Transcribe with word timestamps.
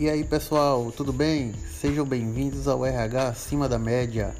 E 0.00 0.08
aí 0.08 0.22
pessoal, 0.22 0.92
tudo 0.96 1.12
bem? 1.12 1.52
Sejam 1.80 2.06
bem-vindos 2.06 2.68
ao 2.68 2.86
RH 2.86 3.30
Acima 3.30 3.68
da 3.68 3.80
Média, 3.80 4.32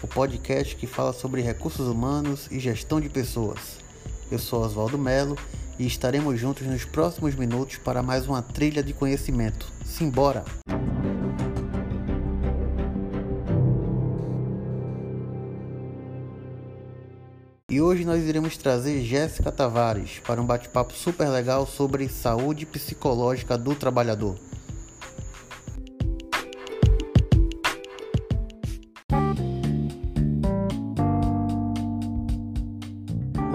o 0.00 0.06
podcast 0.06 0.76
que 0.76 0.86
fala 0.86 1.12
sobre 1.12 1.42
recursos 1.42 1.88
humanos 1.88 2.46
e 2.48 2.60
gestão 2.60 3.00
de 3.00 3.08
pessoas. 3.08 3.58
Eu 4.30 4.38
sou 4.38 4.62
Oswaldo 4.62 4.96
Melo 4.96 5.36
e 5.80 5.84
estaremos 5.84 6.38
juntos 6.38 6.64
nos 6.64 6.84
próximos 6.84 7.34
minutos 7.34 7.76
para 7.78 8.04
mais 8.04 8.28
uma 8.28 8.40
trilha 8.40 8.84
de 8.84 8.92
conhecimento. 8.92 9.66
Simbora! 9.84 10.44
E 17.68 17.80
hoje 17.80 18.04
nós 18.04 18.22
iremos 18.22 18.56
trazer 18.56 19.02
Jéssica 19.02 19.50
Tavares 19.50 20.20
para 20.24 20.40
um 20.40 20.46
bate-papo 20.46 20.92
super 20.92 21.28
legal 21.28 21.66
sobre 21.66 22.08
saúde 22.08 22.64
psicológica 22.64 23.58
do 23.58 23.74
trabalhador. 23.74 24.38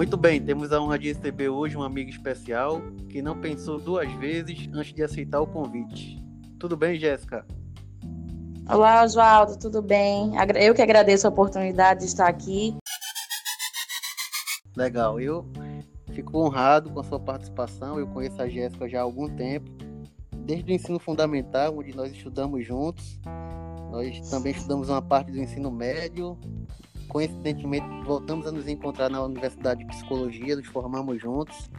Muito 0.05 0.17
bem, 0.17 0.39
temos 0.39 0.71
a 0.71 0.79
honra 0.79 0.99
de 0.99 1.11
receber 1.11 1.49
hoje 1.49 1.75
um 1.75 1.81
amigo 1.81 2.11
especial 2.11 2.79
que 3.09 3.23
não 3.23 3.41
pensou 3.41 3.79
duas 3.79 4.07
vezes 4.17 4.69
antes 4.71 4.93
de 4.93 5.01
aceitar 5.01 5.41
o 5.41 5.47
convite. 5.47 6.23
Tudo 6.59 6.77
bem, 6.77 6.99
Jéssica? 6.99 7.43
Olá, 8.69 9.03
Oswaldo, 9.03 9.57
tudo 9.57 9.81
bem? 9.81 10.33
Eu 10.61 10.75
que 10.75 10.81
agradeço 10.83 11.25
a 11.25 11.31
oportunidade 11.31 12.01
de 12.01 12.05
estar 12.05 12.27
aqui. 12.27 12.77
Legal, 14.77 15.19
eu 15.19 15.43
fico 16.13 16.37
honrado 16.37 16.91
com 16.91 16.99
a 16.99 17.03
sua 17.03 17.19
participação. 17.19 17.97
Eu 17.97 18.05
conheço 18.05 18.39
a 18.39 18.47
Jéssica 18.47 18.87
já 18.87 18.99
há 18.99 19.03
algum 19.03 19.27
tempo, 19.27 19.71
desde 20.35 20.71
o 20.71 20.75
ensino 20.75 20.99
fundamental, 20.99 21.79
onde 21.79 21.95
nós 21.95 22.11
estudamos 22.11 22.63
juntos. 22.63 23.19
Nós 23.89 24.19
também 24.29 24.51
estudamos 24.51 24.87
uma 24.87 25.01
parte 25.01 25.31
do 25.31 25.39
ensino 25.39 25.71
médio. 25.71 26.37
Coincidentemente, 27.09 27.85
voltamos 28.05 28.47
a 28.47 28.51
nos 28.51 28.67
encontrar 28.67 29.09
na 29.09 29.23
Universidade 29.23 29.79
de 29.79 29.85
Psicologia, 29.87 30.55
nos 30.55 30.67
formamos 30.67 31.21
juntos. 31.21 31.69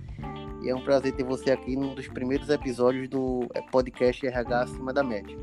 E 0.63 0.71
é 0.71 0.75
um 0.75 0.83
prazer 0.83 1.13
ter 1.13 1.25
você 1.25 1.53
aqui 1.53 1.77
num 1.77 1.95
dos 1.95 2.09
primeiros 2.09 2.49
episódios 2.49 3.09
do 3.09 3.47
é, 3.55 3.61
podcast 3.61 4.27
RH 4.27 4.63
Acima 4.63 4.93
da 4.93 5.03
Média. 5.03 5.37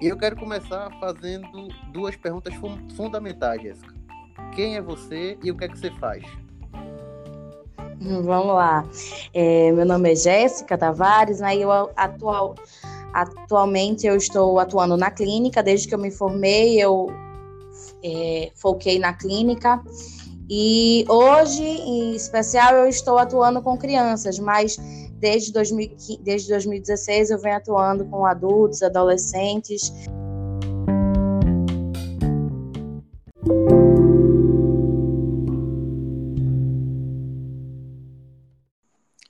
E 0.00 0.06
eu 0.06 0.18
quero 0.18 0.36
começar 0.36 0.90
fazendo 1.00 1.68
duas 1.92 2.16
perguntas 2.16 2.52
fundamentais, 2.96 3.62
Jéssica. 3.62 3.94
Quem 4.54 4.76
é 4.76 4.82
você 4.82 5.38
e 5.42 5.50
o 5.50 5.56
que 5.56 5.64
é 5.64 5.68
que 5.68 5.78
você 5.78 5.90
faz? 5.92 6.24
Vamos 8.00 8.54
lá. 8.54 8.84
É, 9.32 9.72
meu 9.72 9.86
nome 9.86 10.12
é 10.12 10.16
Jéssica 10.16 10.76
Tavares, 10.76 11.40
né? 11.40 11.56
Eu 11.56 11.70
atual, 11.96 12.54
atualmente 13.12 14.06
eu 14.06 14.16
estou 14.16 14.58
atuando 14.58 14.96
na 14.96 15.10
clínica. 15.10 15.62
Desde 15.62 15.88
que 15.88 15.94
eu 15.94 15.98
me 15.98 16.10
formei, 16.10 16.78
eu 16.78 17.08
é, 18.04 18.52
foquei 18.54 18.98
na 18.98 19.14
clínica. 19.14 19.82
E 20.48 21.06
hoje, 21.08 21.64
em 21.64 22.14
especial, 22.14 22.74
eu 22.74 22.86
estou 22.86 23.16
atuando 23.16 23.62
com 23.62 23.78
crianças, 23.78 24.38
mas 24.38 24.76
desde, 25.14 25.50
2015, 25.52 26.20
desde 26.22 26.50
2016 26.50 27.30
eu 27.30 27.38
venho 27.38 27.56
atuando 27.56 28.04
com 28.04 28.26
adultos, 28.26 28.82
adolescentes. 28.82 29.90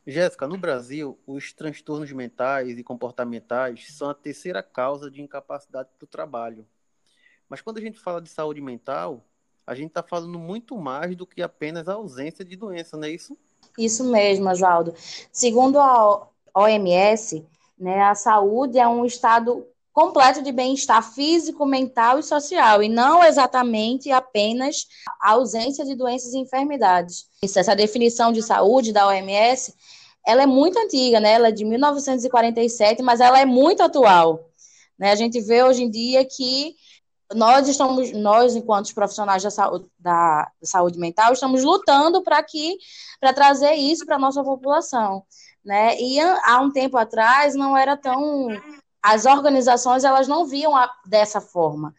Jéssica, 0.06 0.46
no 0.46 0.58
Brasil, 0.58 1.18
os 1.26 1.52
transtornos 1.52 2.12
mentais 2.12 2.76
e 2.76 2.84
comportamentais 2.84 3.86
são 3.96 4.10
a 4.10 4.14
terceira 4.14 4.62
causa 4.62 5.10
de 5.10 5.22
incapacidade 5.22 5.88
para 5.96 6.04
o 6.04 6.08
trabalho. 6.08 6.66
Mas 7.48 7.60
quando 7.60 7.78
a 7.78 7.80
gente 7.80 7.98
fala 7.98 8.20
de 8.20 8.28
saúde 8.28 8.60
mental, 8.60 9.24
a 9.66 9.74
gente 9.74 9.88
está 9.88 10.02
falando 10.02 10.38
muito 10.38 10.76
mais 10.76 11.16
do 11.16 11.26
que 11.26 11.42
apenas 11.42 11.88
a 11.88 11.94
ausência 11.94 12.44
de 12.44 12.56
doença, 12.56 12.96
não 12.96 13.04
é 13.04 13.10
isso? 13.10 13.36
Isso 13.78 14.04
mesmo, 14.04 14.48
Oswaldo. 14.48 14.94
Segundo 15.32 15.78
a 15.78 16.28
OMS, 16.54 17.44
né, 17.78 18.02
a 18.02 18.14
saúde 18.14 18.78
é 18.78 18.86
um 18.86 19.04
estado 19.04 19.66
completo 19.92 20.42
de 20.42 20.50
bem-estar 20.50 21.02
físico, 21.14 21.64
mental 21.64 22.18
e 22.18 22.22
social, 22.22 22.82
e 22.82 22.88
não 22.88 23.22
exatamente 23.22 24.10
apenas 24.10 24.86
a 25.20 25.32
ausência 25.32 25.84
de 25.84 25.94
doenças 25.94 26.34
e 26.34 26.38
enfermidades. 26.38 27.28
Essa 27.42 27.76
definição 27.76 28.32
de 28.32 28.42
saúde 28.42 28.92
da 28.92 29.06
OMS 29.06 29.72
ela 30.26 30.42
é 30.42 30.46
muito 30.46 30.78
antiga, 30.78 31.20
né? 31.20 31.32
Ela 31.32 31.48
é 31.48 31.52
de 31.52 31.64
1947, 31.64 33.02
mas 33.02 33.20
ela 33.20 33.38
é 33.38 33.44
muito 33.44 33.82
atual. 33.82 34.50
Né? 34.98 35.12
A 35.12 35.14
gente 35.14 35.40
vê 35.40 35.62
hoje 35.62 35.82
em 35.82 35.90
dia 35.90 36.24
que 36.24 36.74
nós 37.32 37.68
estamos, 37.68 38.12
nós 38.12 38.54
enquanto 38.54 38.94
profissionais 38.94 39.42
da 39.42 39.50
saúde, 39.50 39.86
da 39.98 40.50
saúde 40.62 40.98
mental, 40.98 41.32
estamos 41.32 41.62
lutando 41.62 42.22
para 42.22 42.42
que, 42.42 42.76
para 43.20 43.32
trazer 43.32 43.74
isso 43.74 44.04
para 44.04 44.16
a 44.16 44.18
nossa 44.18 44.42
população, 44.42 45.24
né? 45.64 45.98
E 46.00 46.20
há 46.20 46.60
um 46.60 46.70
tempo 46.70 46.96
atrás 46.96 47.54
não 47.54 47.76
era 47.76 47.96
tão, 47.96 48.48
as 49.02 49.24
organizações 49.24 50.04
elas 50.04 50.28
não 50.28 50.46
viam 50.46 50.76
a, 50.76 50.90
dessa 51.06 51.40
forma, 51.40 51.94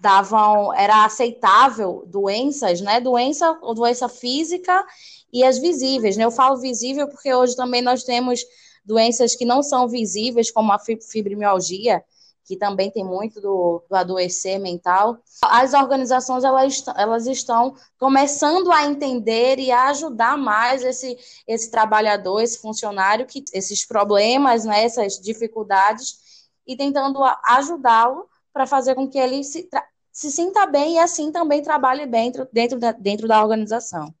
davam, 0.00 0.72
era 0.74 1.04
aceitável 1.04 2.04
doenças, 2.06 2.80
né? 2.80 3.00
Doença 3.00 3.58
ou 3.60 3.74
doença 3.74 4.08
física 4.08 4.84
e 5.32 5.44
as 5.44 5.58
visíveis. 5.58 6.16
Né? 6.16 6.24
Eu 6.24 6.30
falo 6.30 6.60
visível 6.60 7.08
porque 7.08 7.32
hoje 7.32 7.54
também 7.54 7.82
nós 7.82 8.02
temos 8.02 8.40
doenças 8.84 9.36
que 9.36 9.44
não 9.44 9.62
são 9.62 9.88
visíveis, 9.88 10.50
como 10.50 10.72
a 10.72 10.78
fibromialgia, 10.78 12.02
que 12.44 12.56
também 12.56 12.90
tem 12.90 13.04
muito 13.04 13.40
do, 13.40 13.82
do 13.88 13.94
adoecer 13.94 14.58
mental. 14.58 15.18
As 15.42 15.74
organizações 15.74 16.44
elas, 16.44 16.82
elas 16.96 17.26
estão 17.26 17.74
começando 17.98 18.70
a 18.72 18.84
entender 18.84 19.58
e 19.58 19.70
a 19.70 19.88
ajudar 19.88 20.36
mais 20.36 20.82
esse, 20.82 21.16
esse 21.46 21.70
trabalhador, 21.70 22.40
esse 22.40 22.60
funcionário, 22.60 23.26
que 23.26 23.44
esses 23.52 23.84
problemas, 23.84 24.64
né, 24.64 24.84
essas 24.84 25.18
dificuldades, 25.18 26.48
e 26.66 26.76
tentando 26.76 27.20
ajudá-lo 27.44 28.28
para 28.52 28.66
fazer 28.66 28.94
com 28.94 29.08
que 29.08 29.18
ele 29.18 29.42
se, 29.42 29.68
se 30.12 30.30
sinta 30.30 30.66
bem 30.66 30.94
e 30.94 30.98
assim 30.98 31.32
também 31.32 31.62
trabalhe 31.62 32.06
bem 32.06 32.30
dentro, 32.30 32.48
dentro, 32.52 32.78
da, 32.78 32.92
dentro 32.92 33.28
da 33.28 33.42
organização. 33.42 34.14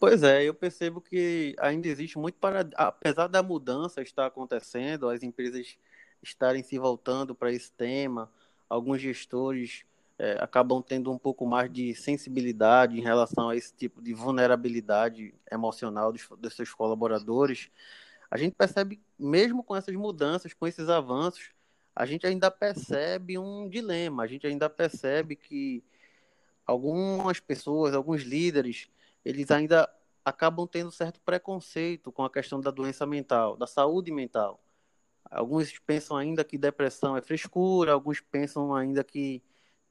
Pois 0.00 0.22
é, 0.22 0.44
eu 0.44 0.54
percebo 0.54 1.00
que 1.00 1.56
ainda 1.58 1.88
existe 1.88 2.16
muito 2.18 2.36
para. 2.38 2.68
Apesar 2.76 3.26
da 3.26 3.42
mudança 3.42 4.00
estar 4.00 4.26
acontecendo, 4.26 5.08
as 5.08 5.24
empresas 5.24 5.76
estarem 6.22 6.62
se 6.62 6.78
voltando 6.78 7.34
para 7.34 7.52
esse 7.52 7.70
tema, 7.72 8.30
alguns 8.68 9.00
gestores 9.00 9.84
é, 10.18 10.36
acabam 10.40 10.82
tendo 10.82 11.12
um 11.12 11.18
pouco 11.18 11.46
mais 11.46 11.72
de 11.72 11.94
sensibilidade 11.94 12.98
em 12.98 13.02
relação 13.02 13.48
a 13.48 13.56
esse 13.56 13.72
tipo 13.72 14.02
de 14.02 14.12
vulnerabilidade 14.12 15.32
emocional 15.50 16.12
dos, 16.12 16.28
dos 16.38 16.54
seus 16.54 16.74
colaboradores. 16.74 17.70
A 18.30 18.36
gente 18.36 18.54
percebe, 18.54 19.00
mesmo 19.18 19.62
com 19.62 19.76
essas 19.76 19.94
mudanças, 19.94 20.52
com 20.52 20.66
esses 20.66 20.88
avanços, 20.88 21.50
a 21.94 22.04
gente 22.04 22.26
ainda 22.26 22.50
percebe 22.50 23.38
um 23.38 23.68
dilema, 23.68 24.24
a 24.24 24.26
gente 24.26 24.46
ainda 24.46 24.68
percebe 24.68 25.36
que 25.36 25.82
algumas 26.66 27.40
pessoas, 27.40 27.94
alguns 27.94 28.22
líderes, 28.22 28.88
eles 29.24 29.50
ainda 29.50 29.88
acabam 30.24 30.66
tendo 30.66 30.90
certo 30.90 31.20
preconceito 31.20 32.12
com 32.12 32.22
a 32.22 32.30
questão 32.30 32.60
da 32.60 32.70
doença 32.70 33.06
mental, 33.06 33.56
da 33.56 33.66
saúde 33.66 34.12
mental. 34.12 34.60
Alguns 35.30 35.78
pensam 35.80 36.16
ainda 36.16 36.44
que 36.44 36.56
depressão 36.58 37.16
é 37.16 37.22
frescura, 37.22 37.92
alguns 37.92 38.20
pensam 38.20 38.74
ainda 38.74 39.04
que 39.04 39.42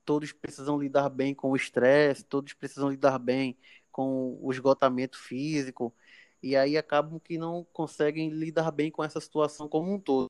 todos 0.04 0.32
precisam 0.32 0.80
lidar 0.80 1.10
bem 1.10 1.36
com 1.36 1.52
o 1.52 1.56
estresse, 1.56 2.24
todos 2.24 2.54
precisam 2.54 2.90
lidar 2.90 3.20
bem 3.20 3.58
com 3.92 4.38
o 4.42 4.52
esgotamento 4.52 5.18
físico, 5.20 5.94
e 6.42 6.56
aí 6.56 6.78
acabam 6.78 7.20
que 7.20 7.38
não 7.38 7.66
conseguem 7.74 8.30
lidar 8.30 8.72
bem 8.72 8.90
com 8.92 9.04
essa 9.04 9.20
situação 9.20 9.68
como 9.68 9.94
um 9.94 10.00
todo. 10.00 10.28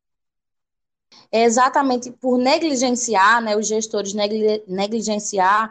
É 1.31 1.43
exatamente 1.43 2.11
por 2.11 2.37
negligenciar, 2.37 3.41
né, 3.41 3.55
os 3.55 3.67
gestores 3.67 4.13
negligenciar 4.13 5.69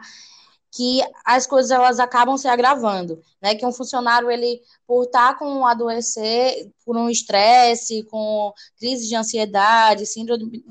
que 0.71 1.01
as 1.25 1.47
coisas 1.47 1.71
elas 1.71 1.99
acabam 1.99 2.37
se 2.37 2.47
agravando, 2.47 3.21
né? 3.41 3.55
Que 3.55 3.65
um 3.65 3.71
funcionário 3.71 4.29
ele 4.29 4.61
por 4.85 5.03
estar 5.03 5.33
tá 5.33 5.39
com 5.39 5.45
um 5.45 5.65
adoecer 5.65 6.71
por 6.85 6.95
um 6.95 7.09
estresse, 7.09 8.03
com 8.03 8.53
crise 8.77 9.07
de 9.07 9.15
ansiedade, 9.15 10.05
síndrome, 10.05 10.63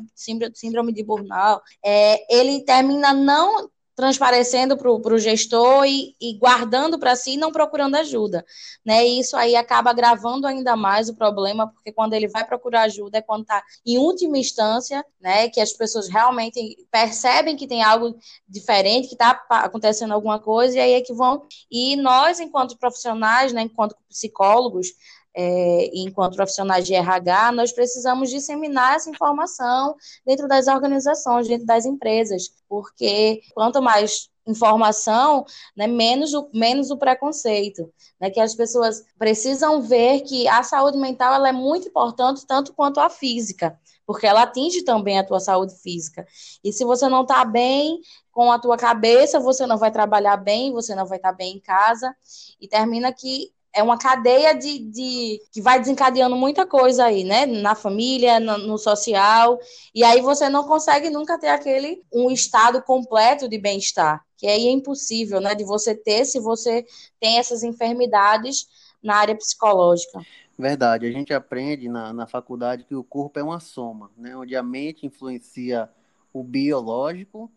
síndrome 0.54 0.92
de 0.92 1.02
burnout, 1.02 1.62
é, 1.84 2.34
ele 2.34 2.62
termina 2.64 3.12
não 3.12 3.68
transparecendo 3.96 4.76
para 4.76 4.90
o 4.92 5.18
gestor 5.18 5.86
e, 5.86 6.14
e 6.20 6.34
guardando 6.38 6.98
para 6.98 7.16
si 7.16 7.32
e 7.32 7.36
não 7.38 7.50
procurando 7.50 7.96
ajuda. 7.96 8.44
Né? 8.84 9.06
E 9.08 9.20
isso 9.20 9.34
aí 9.36 9.56
acaba 9.56 9.88
agravando 9.88 10.46
ainda 10.46 10.76
mais 10.76 11.08
o 11.08 11.14
problema, 11.14 11.66
porque 11.66 11.90
quando 11.90 12.12
ele 12.12 12.28
vai 12.28 12.46
procurar 12.46 12.82
ajuda 12.82 13.18
é 13.18 13.22
quando 13.22 13.42
está 13.42 13.64
em 13.86 13.96
última 13.96 14.36
instância, 14.36 15.04
né, 15.18 15.48
que 15.48 15.60
as 15.60 15.72
pessoas 15.72 16.08
realmente 16.08 16.86
percebem 16.90 17.56
que 17.56 17.66
tem 17.66 17.82
algo 17.82 18.16
diferente, 18.46 19.08
que 19.08 19.14
está 19.14 19.42
acontecendo 19.48 20.12
alguma 20.12 20.38
coisa, 20.38 20.76
e 20.76 20.80
aí 20.80 20.92
é 20.92 21.00
que 21.00 21.14
vão. 21.14 21.46
E 21.70 21.96
nós, 21.96 22.38
enquanto 22.38 22.76
profissionais, 22.76 23.52
né, 23.52 23.62
enquanto 23.62 23.96
psicólogos, 24.08 24.88
é, 25.36 25.90
enquanto 25.92 26.34
profissionais 26.34 26.86
de 26.86 26.94
RH, 26.94 27.52
nós 27.52 27.70
precisamos 27.70 28.30
disseminar 28.30 28.96
essa 28.96 29.10
informação 29.10 29.94
dentro 30.24 30.48
das 30.48 30.66
organizações, 30.66 31.46
dentro 31.46 31.66
das 31.66 31.84
empresas, 31.84 32.50
porque 32.66 33.42
quanto 33.54 33.82
mais 33.82 34.30
informação, 34.46 35.44
né, 35.76 35.86
menos, 35.86 36.32
o, 36.32 36.48
menos 36.54 36.90
o 36.90 36.96
preconceito, 36.96 37.92
né, 38.18 38.30
que 38.30 38.40
as 38.40 38.54
pessoas 38.54 39.04
precisam 39.18 39.82
ver 39.82 40.20
que 40.20 40.48
a 40.48 40.62
saúde 40.62 40.96
mental 40.96 41.34
ela 41.34 41.50
é 41.50 41.52
muito 41.52 41.88
importante 41.88 42.46
tanto 42.46 42.72
quanto 42.72 42.98
a 42.98 43.10
física, 43.10 43.78
porque 44.06 44.26
ela 44.26 44.42
atinge 44.42 44.84
também 44.84 45.18
a 45.18 45.26
tua 45.26 45.40
saúde 45.40 45.74
física. 45.82 46.24
E 46.62 46.72
se 46.72 46.84
você 46.84 47.08
não 47.08 47.22
está 47.22 47.44
bem 47.44 48.00
com 48.30 48.52
a 48.52 48.58
tua 48.58 48.76
cabeça, 48.76 49.40
você 49.40 49.66
não 49.66 49.76
vai 49.76 49.90
trabalhar 49.90 50.36
bem, 50.36 50.72
você 50.72 50.94
não 50.94 51.04
vai 51.04 51.18
estar 51.18 51.32
tá 51.32 51.36
bem 51.36 51.56
em 51.56 51.60
casa, 51.60 52.14
e 52.60 52.68
termina 52.68 53.12
que 53.12 53.50
é 53.76 53.82
uma 53.82 53.98
cadeia 53.98 54.54
de, 54.54 54.78
de, 54.78 55.38
que 55.52 55.60
vai 55.60 55.78
desencadeando 55.78 56.34
muita 56.34 56.66
coisa 56.66 57.04
aí, 57.04 57.24
né? 57.24 57.44
Na 57.44 57.74
família, 57.74 58.40
no, 58.40 58.56
no, 58.56 58.78
social, 58.78 59.60
e 59.94 60.02
aí 60.02 60.22
você 60.22 60.48
não 60.48 60.66
consegue 60.66 61.10
nunca 61.10 61.38
ter 61.38 61.48
aquele 61.48 62.02
um 62.10 62.30
estado 62.30 62.80
completo 62.82 63.46
de 63.46 63.58
bem-estar, 63.58 64.24
que 64.38 64.46
aí 64.46 64.66
é 64.66 64.70
impossível, 64.70 65.42
né? 65.42 65.54
De 65.54 65.62
você 65.62 65.94
ter 65.94 66.24
se 66.24 66.40
você 66.40 66.86
tem 67.20 67.38
essas 67.38 67.62
enfermidades 67.62 68.66
na 69.02 69.16
área 69.16 69.36
psicológica. 69.36 70.20
Verdade, 70.58 71.06
a 71.06 71.12
gente 71.12 71.34
aprende 71.34 71.86
na, 71.86 72.14
na 72.14 72.26
faculdade 72.26 72.84
que 72.84 72.94
o 72.94 73.04
corpo 73.04 73.38
é 73.38 73.42
uma 73.42 73.60
soma, 73.60 74.10
né? 74.16 74.34
Onde 74.34 74.56
a 74.56 74.62
mente 74.62 75.04
influencia 75.04 75.86
o 76.32 76.42
biológico, 76.42 77.52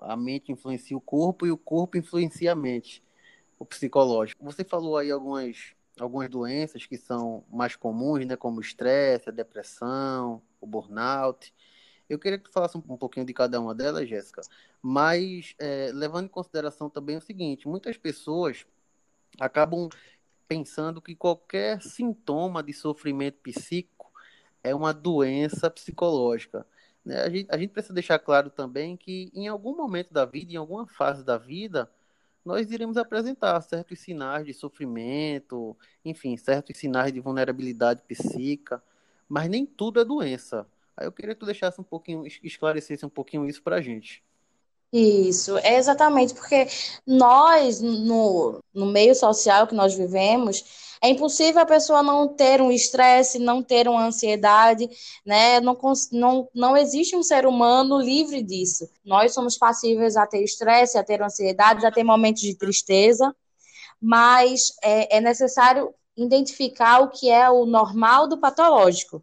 a 0.00 0.16
mente 0.16 0.50
influencia 0.50 0.96
o 0.96 1.00
corpo 1.00 1.46
e 1.46 1.52
o 1.52 1.56
corpo 1.56 1.96
influencia 1.96 2.50
a 2.50 2.56
mente 2.56 3.04
o 3.64 3.66
psicológico. 3.66 4.44
Você 4.44 4.62
falou 4.62 4.96
aí 4.96 5.10
algumas, 5.10 5.74
algumas 5.98 6.28
doenças 6.28 6.86
que 6.86 6.96
são 6.96 7.44
mais 7.50 7.74
comuns, 7.74 8.24
né, 8.26 8.36
como 8.36 8.58
o 8.58 8.60
estresse, 8.60 9.28
a 9.28 9.32
depressão, 9.32 10.40
o 10.60 10.66
burnout. 10.66 11.52
Eu 12.08 12.18
queria 12.18 12.38
que 12.38 12.44
tu 12.44 12.52
falasse 12.52 12.76
um, 12.76 12.82
um 12.88 12.96
pouquinho 12.96 13.26
de 13.26 13.32
cada 13.32 13.60
uma 13.60 13.74
delas, 13.74 14.08
Jéssica, 14.08 14.42
mas 14.80 15.54
é, 15.58 15.90
levando 15.92 16.26
em 16.26 16.28
consideração 16.28 16.90
também 16.90 17.16
o 17.16 17.22
seguinte: 17.22 17.66
muitas 17.66 17.96
pessoas 17.96 18.66
acabam 19.40 19.88
pensando 20.46 21.00
que 21.00 21.16
qualquer 21.16 21.82
sintoma 21.82 22.62
de 22.62 22.74
sofrimento 22.74 23.38
psíquico 23.42 24.12
é 24.62 24.74
uma 24.74 24.92
doença 24.92 25.70
psicológica. 25.70 26.66
Né? 27.04 27.22
A, 27.22 27.30
gente, 27.30 27.48
a 27.50 27.56
gente 27.56 27.70
precisa 27.70 27.94
deixar 27.94 28.18
claro 28.18 28.50
também 28.50 28.96
que 28.96 29.30
em 29.34 29.48
algum 29.48 29.74
momento 29.74 30.12
da 30.12 30.26
vida, 30.26 30.52
em 30.52 30.56
alguma 30.56 30.86
fase 30.86 31.24
da 31.24 31.38
vida, 31.38 31.90
nós 32.44 32.70
iremos 32.70 32.96
apresentar 32.96 33.60
certos 33.62 34.00
sinais 34.00 34.44
de 34.44 34.52
sofrimento, 34.52 35.76
enfim, 36.04 36.36
certos 36.36 36.76
sinais 36.76 37.12
de 37.12 37.20
vulnerabilidade 37.20 38.02
psíquica, 38.06 38.82
mas 39.28 39.48
nem 39.48 39.64
tudo 39.64 40.00
é 40.00 40.04
doença. 40.04 40.66
Aí 40.96 41.06
eu 41.06 41.12
queria 41.12 41.34
que 41.34 41.40
tu 41.40 41.46
deixasse 41.46 41.80
um 41.80 41.84
pouquinho, 41.84 42.24
esclarecesse 42.42 43.04
um 43.04 43.08
pouquinho 43.08 43.46
isso 43.48 43.62
para 43.62 43.76
a 43.76 43.80
gente. 43.80 44.22
Isso, 44.96 45.58
é 45.58 45.76
exatamente, 45.76 46.34
porque 46.34 46.68
nós, 47.04 47.80
no, 47.80 48.60
no 48.72 48.86
meio 48.86 49.12
social 49.12 49.66
que 49.66 49.74
nós 49.74 49.92
vivemos, 49.92 50.64
é 51.02 51.08
impossível 51.08 51.60
a 51.60 51.66
pessoa 51.66 52.00
não 52.00 52.28
ter 52.28 52.60
um 52.62 52.70
estresse, 52.70 53.40
não 53.40 53.60
ter 53.60 53.88
uma 53.88 54.06
ansiedade, 54.06 54.88
né? 55.26 55.58
Não, 55.60 55.76
não, 56.12 56.48
não 56.54 56.76
existe 56.76 57.16
um 57.16 57.24
ser 57.24 57.44
humano 57.44 57.98
livre 57.98 58.40
disso. 58.40 58.88
Nós 59.04 59.34
somos 59.34 59.58
passíveis 59.58 60.16
a 60.16 60.28
ter 60.28 60.44
estresse, 60.44 60.96
a 60.96 61.02
ter 61.02 61.20
ansiedade, 61.20 61.84
a 61.84 61.90
ter 61.90 62.04
momentos 62.04 62.42
de 62.42 62.54
tristeza, 62.54 63.34
mas 64.00 64.76
é, 64.80 65.16
é 65.16 65.20
necessário 65.20 65.92
identificar 66.16 67.00
o 67.00 67.10
que 67.10 67.28
é 67.28 67.50
o 67.50 67.66
normal 67.66 68.28
do 68.28 68.38
patológico. 68.38 69.20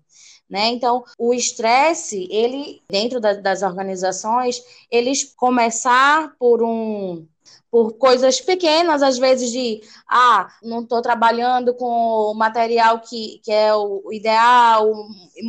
Né? 0.52 0.68
Então, 0.68 1.06
o 1.18 1.34
estresse, 1.34 2.28
ele, 2.30 2.84
dentro 2.90 3.22
da, 3.22 3.34
das 3.36 3.62
organizações, 3.62 4.62
eles 4.92 5.24
começar 5.24 6.36
por 6.38 6.62
um 6.62 7.26
por 7.70 7.94
coisas 7.94 8.42
pequenas, 8.42 9.02
às 9.02 9.18
vezes 9.18 9.50
de, 9.50 9.80
ah, 10.06 10.50
não 10.62 10.82
estou 10.82 11.02
trabalhando 11.02 11.74
com 11.74 11.86
o 11.86 12.34
material 12.34 13.00
que, 13.00 13.40
que 13.46 13.50
é 13.50 13.74
o 13.74 14.12
ideal, 14.12 14.92
o, 14.92 15.08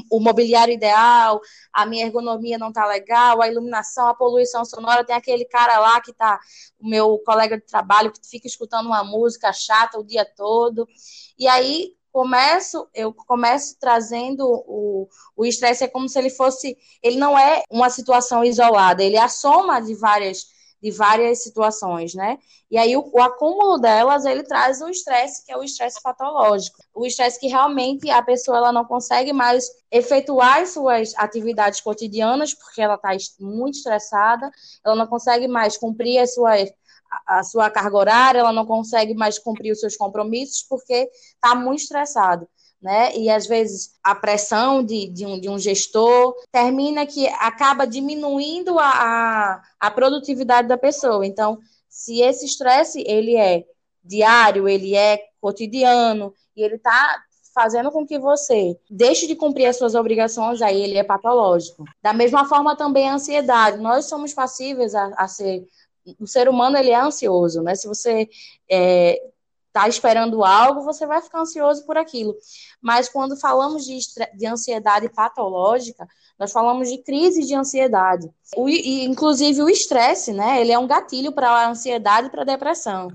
o 0.08 0.20
mobiliário 0.20 0.72
ideal, 0.72 1.40
a 1.72 1.84
minha 1.84 2.06
ergonomia 2.06 2.56
não 2.58 2.68
está 2.68 2.86
legal, 2.86 3.42
a 3.42 3.48
iluminação, 3.48 4.06
a 4.06 4.14
poluição 4.14 4.64
sonora, 4.64 5.04
tem 5.04 5.16
aquele 5.16 5.44
cara 5.44 5.80
lá 5.80 6.00
que 6.00 6.12
está, 6.12 6.38
o 6.78 6.88
meu 6.88 7.18
colega 7.26 7.58
de 7.58 7.66
trabalho, 7.66 8.12
que 8.12 8.20
fica 8.24 8.46
escutando 8.46 8.86
uma 8.86 9.02
música 9.02 9.52
chata 9.52 9.98
o 9.98 10.06
dia 10.06 10.24
todo, 10.24 10.86
e 11.36 11.48
aí 11.48 11.92
começo, 12.12 12.88
eu 12.94 13.12
começo 13.12 13.76
trazendo 13.80 14.44
o 14.46 15.08
o 15.36 15.44
estresse 15.46 15.84
é 15.84 15.88
como 15.88 16.08
se 16.08 16.18
ele 16.18 16.30
fosse, 16.30 16.76
ele 17.02 17.16
não 17.16 17.38
é 17.38 17.62
uma 17.70 17.90
situação 17.90 18.44
isolada, 18.44 19.02
ele 19.02 19.16
é 19.16 19.22
a 19.22 19.28
soma 19.28 19.80
de 19.80 19.94
várias 19.94 20.46
de 20.82 20.90
várias 20.90 21.44
situações, 21.44 22.12
né? 22.12 22.38
E 22.68 22.76
aí 22.76 22.96
o, 22.96 23.08
o 23.12 23.22
acúmulo 23.22 23.78
delas, 23.78 24.24
ele 24.24 24.42
traz 24.42 24.82
o 24.82 24.88
estresse, 24.88 25.46
que 25.46 25.52
é 25.52 25.56
o 25.56 25.62
estresse 25.62 26.02
patológico. 26.02 26.78
O 26.92 27.06
estresse 27.06 27.38
que 27.38 27.46
realmente 27.46 28.10
a 28.10 28.20
pessoa 28.20 28.56
ela 28.56 28.72
não 28.72 28.84
consegue 28.84 29.32
mais 29.32 29.70
efetuar 29.92 30.62
as 30.62 30.70
suas 30.70 31.12
atividades 31.16 31.80
cotidianas, 31.80 32.52
porque 32.52 32.82
ela 32.82 32.96
está 32.96 33.10
muito 33.38 33.76
estressada, 33.76 34.50
ela 34.84 34.96
não 34.96 35.06
consegue 35.06 35.46
mais 35.46 35.76
cumprir 35.76 36.18
a 36.18 36.26
sua 36.26 36.54
a 37.26 37.42
sua 37.42 37.70
carga 37.70 37.96
horária, 37.96 38.38
ela 38.40 38.52
não 38.52 38.66
consegue 38.66 39.14
mais 39.14 39.38
cumprir 39.38 39.72
os 39.72 39.80
seus 39.80 39.96
compromissos 39.96 40.62
porque 40.68 41.08
está 41.36 41.54
muito 41.54 41.82
estressado 41.82 42.48
né? 42.82 43.14
E 43.16 43.30
às 43.30 43.46
vezes 43.46 43.92
a 44.02 44.14
pressão 44.14 44.82
de, 44.82 45.06
de, 45.06 45.24
um, 45.24 45.38
de 45.38 45.48
um 45.48 45.58
gestor 45.58 46.34
termina 46.50 47.06
que 47.06 47.28
acaba 47.28 47.86
diminuindo 47.86 48.78
a, 48.78 48.90
a, 48.90 49.62
a 49.78 49.90
produtividade 49.90 50.66
da 50.66 50.76
pessoa. 50.76 51.24
Então, 51.24 51.58
se 51.88 52.20
esse 52.20 52.44
estresse 52.44 53.04
ele 53.06 53.36
é 53.36 53.64
diário, 54.02 54.68
ele 54.68 54.96
é 54.96 55.22
cotidiano 55.40 56.34
e 56.56 56.62
ele 56.62 56.74
está 56.74 57.22
fazendo 57.54 57.92
com 57.92 58.04
que 58.04 58.18
você 58.18 58.76
deixe 58.90 59.26
de 59.26 59.36
cumprir 59.36 59.66
as 59.66 59.76
suas 59.76 59.94
obrigações, 59.94 60.60
aí 60.60 60.82
ele 60.82 60.98
é 60.98 61.04
patológico. 61.04 61.84
Da 62.02 62.12
mesma 62.12 62.46
forma 62.46 62.74
também 62.74 63.08
a 63.08 63.14
ansiedade. 63.14 63.78
Nós 63.78 64.06
somos 64.06 64.34
passíveis 64.34 64.94
a, 64.94 65.12
a 65.16 65.28
ser 65.28 65.64
o 66.18 66.26
ser 66.26 66.48
humano 66.48 66.76
ele 66.76 66.90
é 66.90 67.00
ansioso, 67.00 67.62
né? 67.62 67.74
Se 67.74 67.86
você 67.86 68.28
é, 68.70 69.20
está 69.68 69.88
esperando 69.88 70.44
algo, 70.44 70.84
você 70.84 71.06
vai 71.06 71.22
ficar 71.22 71.40
ansioso 71.40 71.84
por 71.86 71.96
aquilo. 71.96 72.36
Mas 72.80 73.08
quando 73.08 73.36
falamos 73.36 73.84
de, 73.84 73.98
de 74.36 74.46
ansiedade 74.46 75.08
patológica, 75.08 76.06
nós 76.38 76.52
falamos 76.52 76.88
de 76.88 76.98
crise 76.98 77.44
de 77.46 77.54
ansiedade. 77.54 78.28
O, 78.56 78.68
e, 78.68 79.04
inclusive 79.04 79.62
o 79.62 79.70
estresse, 79.70 80.32
né? 80.32 80.60
Ele 80.60 80.72
é 80.72 80.78
um 80.78 80.86
gatilho 80.86 81.32
para 81.32 81.50
a 81.50 81.70
ansiedade 81.70 82.28
e 82.28 82.30
para 82.30 82.42
a 82.42 82.46
depressão. 82.46 83.08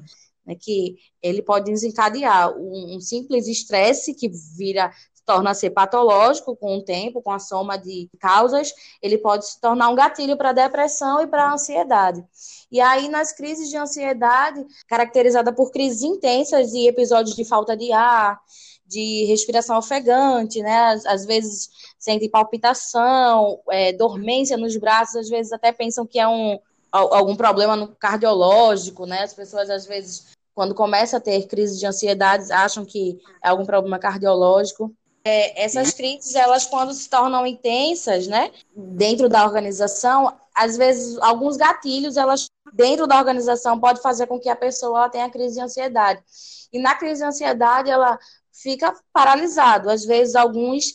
Né, 0.46 0.56
que 0.56 0.96
ele 1.22 1.42
pode 1.42 1.70
desencadear 1.70 2.58
um, 2.58 2.96
um 2.96 3.02
simples 3.02 3.48
estresse 3.48 4.16
que 4.16 4.30
vira 4.58 4.92
torna 5.28 5.54
ser 5.54 5.72
patológico 5.72 6.56
com 6.56 6.78
o 6.78 6.82
tempo, 6.82 7.22
com 7.22 7.32
a 7.32 7.38
soma 7.38 7.78
de 7.78 8.10
causas, 8.18 8.74
ele 9.02 9.18
pode 9.18 9.46
se 9.46 9.60
tornar 9.60 9.90
um 9.90 9.96
gatilho 9.96 10.38
para 10.38 10.52
a 10.52 10.54
depressão 10.54 11.22
e 11.22 11.28
para 11.28 11.44
a 11.44 11.54
ansiedade. 11.54 12.24
E 12.72 12.80
aí, 12.80 13.10
nas 13.10 13.34
crises 13.34 13.70
de 13.70 13.76
ansiedade, 13.76 14.66
caracterizada 14.88 15.52
por 15.52 15.70
crises 15.70 16.02
intensas 16.02 16.74
e 16.74 16.88
episódios 16.88 17.36
de 17.36 17.44
falta 17.44 17.76
de 17.76 17.92
ar, 17.92 18.40
de 18.86 19.26
respiração 19.26 19.78
ofegante, 19.78 20.62
né? 20.62 20.94
Às, 20.94 21.06
às 21.06 21.26
vezes 21.26 21.70
sentem 22.00 22.30
palpitação, 22.30 23.60
é, 23.70 23.92
dormência 23.92 24.56
nos 24.56 24.78
braços, 24.78 25.18
às 25.18 25.30
vezes 25.30 25.52
até 25.52 25.74
pensam 25.74 26.06
que 26.06 26.20
é 26.20 26.28
um, 26.28 26.58
algum 26.90 27.36
problema 27.36 27.76
no 27.76 27.90
cardiológico, 27.90 29.06
né? 29.06 29.24
As 29.24 29.34
pessoas 29.34 29.70
às 29.70 29.86
vezes 29.86 30.28
quando 30.56 30.74
começa 30.74 31.18
a 31.18 31.20
ter 31.20 31.46
crise 31.48 31.78
de 31.78 31.86
ansiedade, 31.86 32.52
acham 32.52 32.84
que 32.84 33.20
é 33.44 33.50
algum 33.50 33.66
problema 33.66 34.00
cardiológico 34.00 34.92
é, 35.28 35.64
essas 35.64 35.94
crises, 35.94 36.36
elas 36.36 36.66
quando 36.66 36.94
se 36.94 37.10
tornam 37.10 37.46
intensas, 37.46 38.28
né, 38.28 38.52
dentro 38.74 39.28
da 39.28 39.44
organização, 39.44 40.34
às 40.56 40.78
vezes 40.78 41.18
alguns 41.20 41.58
gatilhos, 41.58 42.16
elas 42.16 42.48
dentro 42.74 43.06
da 43.06 43.18
organização 43.18 43.80
pode 43.80 44.02
fazer 44.02 44.28
com 44.28 44.40
que 44.40 44.50
a 44.50 44.56
pessoa 44.56 45.10
tenha 45.10 45.30
crise 45.30 45.56
de 45.56 45.62
ansiedade. 45.62 46.24
E 46.72 46.80
na 46.80 46.96
crise 46.96 47.22
de 47.22 47.28
ansiedade, 47.28 47.90
ela 47.90 48.18
fica 48.52 48.94
paralisado. 49.12 49.90
Às 49.90 50.06
vezes 50.06 50.36
alguns 50.36 50.86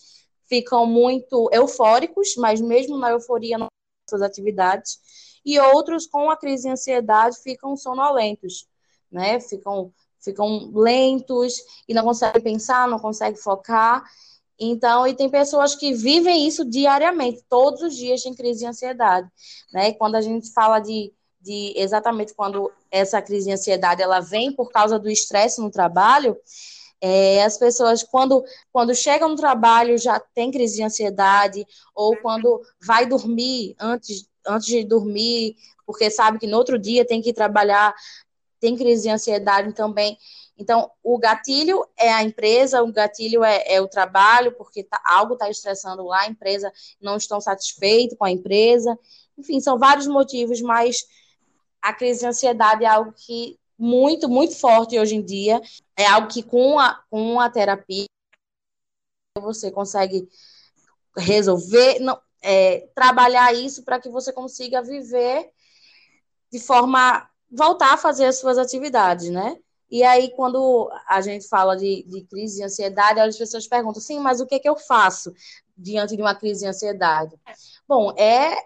ficam 0.49 0.87
muito 0.87 1.49
eufóricos, 1.53 2.35
mas 2.37 2.61
mesmo 2.61 2.99
na 2.99 3.11
euforia 3.11 3.59
não 3.59 3.69
suas 4.09 4.23
atividades, 4.23 4.99
e 5.45 5.59
outros 5.59 6.07
com 6.07 6.31
a 6.31 6.37
crise 6.37 6.65
de 6.65 6.71
ansiedade 6.71 7.41
ficam 7.43 7.77
sonolentos, 7.77 8.67
né? 9.11 9.41
Ficam 9.41 9.93
ficam 10.23 10.71
lentos 10.75 11.55
e 11.89 11.95
não 11.95 12.05
conseguem 12.05 12.43
pensar, 12.43 12.89
não 12.89 12.99
conseguem 12.99 13.41
focar. 13.41 14.05
Então, 14.59 15.07
e 15.07 15.15
tem 15.15 15.29
pessoas 15.29 15.75
que 15.75 15.93
vivem 15.93 16.47
isso 16.47 16.65
diariamente, 16.65 17.45
todos 17.49 17.83
os 17.83 17.97
dias 17.97 18.25
em 18.25 18.35
crise 18.35 18.61
de 18.61 18.67
ansiedade, 18.67 19.29
né? 19.73 19.89
E 19.89 19.95
quando 19.95 20.15
a 20.15 20.21
gente 20.21 20.53
fala 20.53 20.79
de, 20.79 21.13
de 21.41 21.73
exatamente 21.77 22.35
quando 22.35 22.71
essa 22.91 23.21
crise 23.21 23.47
de 23.47 23.53
ansiedade 23.53 24.03
ela 24.03 24.21
vem 24.21 24.53
por 24.53 24.71
causa 24.71 24.99
do 24.99 25.11
estresse 25.11 25.61
no 25.61 25.71
trabalho, 25.71 26.37
É, 27.05 27.43
as 27.43 27.59
pessoas, 27.59 28.05
quando, 28.05 28.45
quando 28.73 28.95
chegam 28.95 29.31
no 29.31 29.35
trabalho, 29.35 29.99
já 29.99 30.21
tem 30.21 30.53
crise 30.53 30.77
de 30.77 30.85
ansiedade, 30.85 31.67
ou 31.97 32.17
quando 32.23 32.63
vai 32.81 33.07
dormir, 33.07 33.75
antes, 33.77 34.25
antes 34.47 34.69
de 34.69 34.85
dormir, 34.85 35.57
porque 35.85 36.09
sabe 36.11 36.39
que 36.39 36.47
no 36.47 36.57
outro 36.57 36.79
dia 36.79 37.05
tem 37.05 37.21
que 37.21 37.33
trabalhar, 37.33 37.93
tem 38.63 38.77
crise 38.77 39.03
de 39.03 39.11
ansiedade 39.11 39.73
também. 39.73 40.17
Então, 40.57 40.89
o 41.03 41.19
gatilho 41.19 41.85
é 41.97 42.13
a 42.13 42.23
empresa, 42.23 42.81
o 42.81 42.93
gatilho 42.93 43.43
é, 43.43 43.65
é 43.67 43.81
o 43.81 43.89
trabalho, 43.89 44.53
porque 44.53 44.85
tá, 44.85 45.03
algo 45.05 45.33
está 45.35 45.51
estressando 45.51 46.05
lá, 46.05 46.21
a 46.21 46.29
empresa 46.29 46.73
não 47.01 47.17
estão 47.17 47.41
satisfeitos 47.41 48.17
com 48.17 48.25
a 48.25 48.31
empresa. 48.31 48.97
Enfim, 49.37 49.59
são 49.59 49.81
vários 49.81 50.07
motivos, 50.07 50.61
mas 50.61 51.05
a 51.83 51.93
crise 51.93 52.21
de 52.21 52.27
ansiedade 52.27 52.85
é 52.85 52.89
algo 52.89 53.13
que 53.13 53.59
muito, 53.77 54.29
muito 54.29 54.55
forte 54.55 54.97
hoje 54.97 55.17
em 55.17 55.25
dia. 55.25 55.61
É 55.97 56.07
algo 56.07 56.29
que 56.29 56.45
com 56.45 56.79
a, 56.79 57.03
com 57.11 57.41
a 57.41 57.51
terapia 57.51 58.07
você 59.41 59.73
consegue 59.73 60.29
resolver, 61.17 61.99
não, 61.99 62.17
é, 62.41 62.89
trabalhar 62.95 63.53
isso 63.53 63.83
para 63.83 63.99
que 63.99 64.09
você 64.09 64.33
consiga 64.33 64.81
viver 64.81 65.51
de 66.53 66.61
forma 66.61 67.29
voltar 67.53 67.93
a 67.93 67.97
fazer 67.97 68.25
as 68.25 68.39
suas 68.39 68.59
atividades, 68.59 69.29
né? 69.29 69.57
E 69.91 70.03
aí, 70.03 70.31
quando 70.35 70.91
a 71.07 71.21
gente 71.21 71.47
fala 71.47 71.77
de, 71.77 72.03
de 72.05 72.23
crise 72.23 72.57
de 72.57 72.65
ansiedade, 72.65 73.21
as 73.21 73.37
pessoas 73.37 73.69
perguntam, 73.69 74.01
sim, 74.01 74.19
mas 74.19 74.41
o 74.41 74.47
que, 74.47 74.55
é 74.55 74.59
que 74.59 74.69
eu 74.69 74.75
faço 74.75 75.35
diante 75.77 76.17
de 76.17 76.23
uma 76.23 76.35
crise 76.35 76.61
de 76.61 76.67
ansiedade? 76.67 77.39
Bom, 77.87 78.11
é 78.17 78.57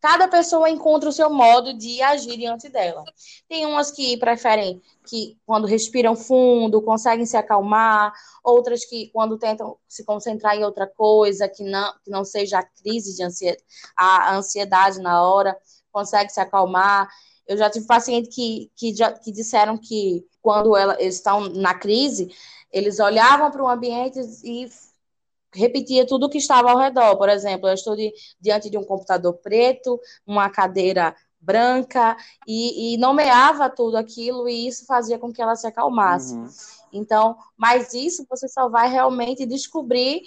cada 0.00 0.28
pessoa 0.28 0.70
encontra 0.70 1.08
o 1.08 1.12
seu 1.12 1.28
modo 1.28 1.74
de 1.74 2.00
agir 2.00 2.36
diante 2.36 2.68
dela. 2.68 3.02
Tem 3.48 3.66
umas 3.66 3.90
que 3.90 4.16
preferem 4.16 4.80
que 5.04 5.36
quando 5.44 5.66
respiram 5.66 6.14
fundo, 6.14 6.80
conseguem 6.80 7.26
se 7.26 7.36
acalmar, 7.36 8.12
outras 8.44 8.84
que 8.84 9.10
quando 9.12 9.36
tentam 9.36 9.76
se 9.88 10.04
concentrar 10.04 10.56
em 10.56 10.64
outra 10.64 10.86
coisa, 10.86 11.48
que 11.48 11.64
não, 11.64 11.92
que 12.04 12.10
não 12.10 12.24
seja 12.24 12.60
a 12.60 12.62
crise 12.62 13.16
de 13.16 13.22
ansiedade, 13.24 13.64
a 13.96 14.36
ansiedade 14.36 15.00
na 15.00 15.22
hora, 15.22 15.58
consegue 15.90 16.30
se 16.30 16.40
acalmar. 16.40 17.08
Eu 17.46 17.56
já 17.56 17.70
tive 17.70 17.86
pacientes 17.86 18.34
que, 18.34 18.70
que, 18.74 18.94
já, 18.94 19.12
que 19.12 19.30
disseram 19.30 19.78
que 19.78 20.26
quando 20.42 20.76
ela, 20.76 20.96
eles 21.00 21.16
estão 21.16 21.48
na 21.48 21.74
crise, 21.74 22.34
eles 22.72 22.98
olhavam 22.98 23.50
para 23.50 23.62
o 23.62 23.68
ambiente 23.68 24.18
e 24.44 24.68
repetia 25.52 26.06
tudo 26.06 26.26
o 26.26 26.28
que 26.28 26.38
estava 26.38 26.70
ao 26.70 26.78
redor. 26.78 27.16
Por 27.16 27.28
exemplo, 27.28 27.68
eu 27.68 27.74
estou 27.74 27.96
de, 27.96 28.12
diante 28.40 28.68
de 28.68 28.76
um 28.76 28.84
computador 28.84 29.34
preto, 29.34 30.00
uma 30.26 30.50
cadeira 30.50 31.14
branca, 31.40 32.16
e, 32.46 32.94
e, 32.94 32.96
nomeava 32.96 33.70
tudo 33.70 33.96
aquilo, 33.96 34.48
e 34.48 34.66
isso 34.66 34.84
fazia 34.84 35.18
com 35.18 35.32
que 35.32 35.40
ela 35.40 35.54
se 35.54 35.66
acalmasse. 35.66 36.34
Uhum. 36.34 36.48
Então, 36.92 37.36
mas 37.56 37.94
isso 37.94 38.26
você 38.28 38.48
só 38.48 38.68
vai 38.68 38.88
realmente 38.88 39.46
descobrir 39.46 40.22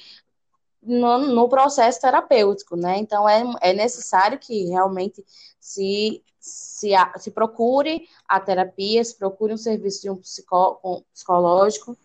no, 0.81 1.19
no 1.19 1.49
processo 1.49 2.01
terapêutico, 2.01 2.75
né? 2.75 2.97
Então, 2.97 3.27
é, 3.27 3.43
é 3.61 3.73
necessário 3.73 4.39
que 4.39 4.65
realmente 4.65 5.23
se 5.59 6.23
se, 6.39 6.91
se 7.17 7.31
procure 7.31 8.07
a 8.27 8.39
terapia, 8.39 9.03
se 9.03 9.17
procure 9.17 9.53
um 9.53 9.57
serviço 9.57 10.01
de 10.01 10.09
um, 10.09 10.15
psicó, 10.15 10.79
um 10.83 11.03
psicológico, 11.13 11.97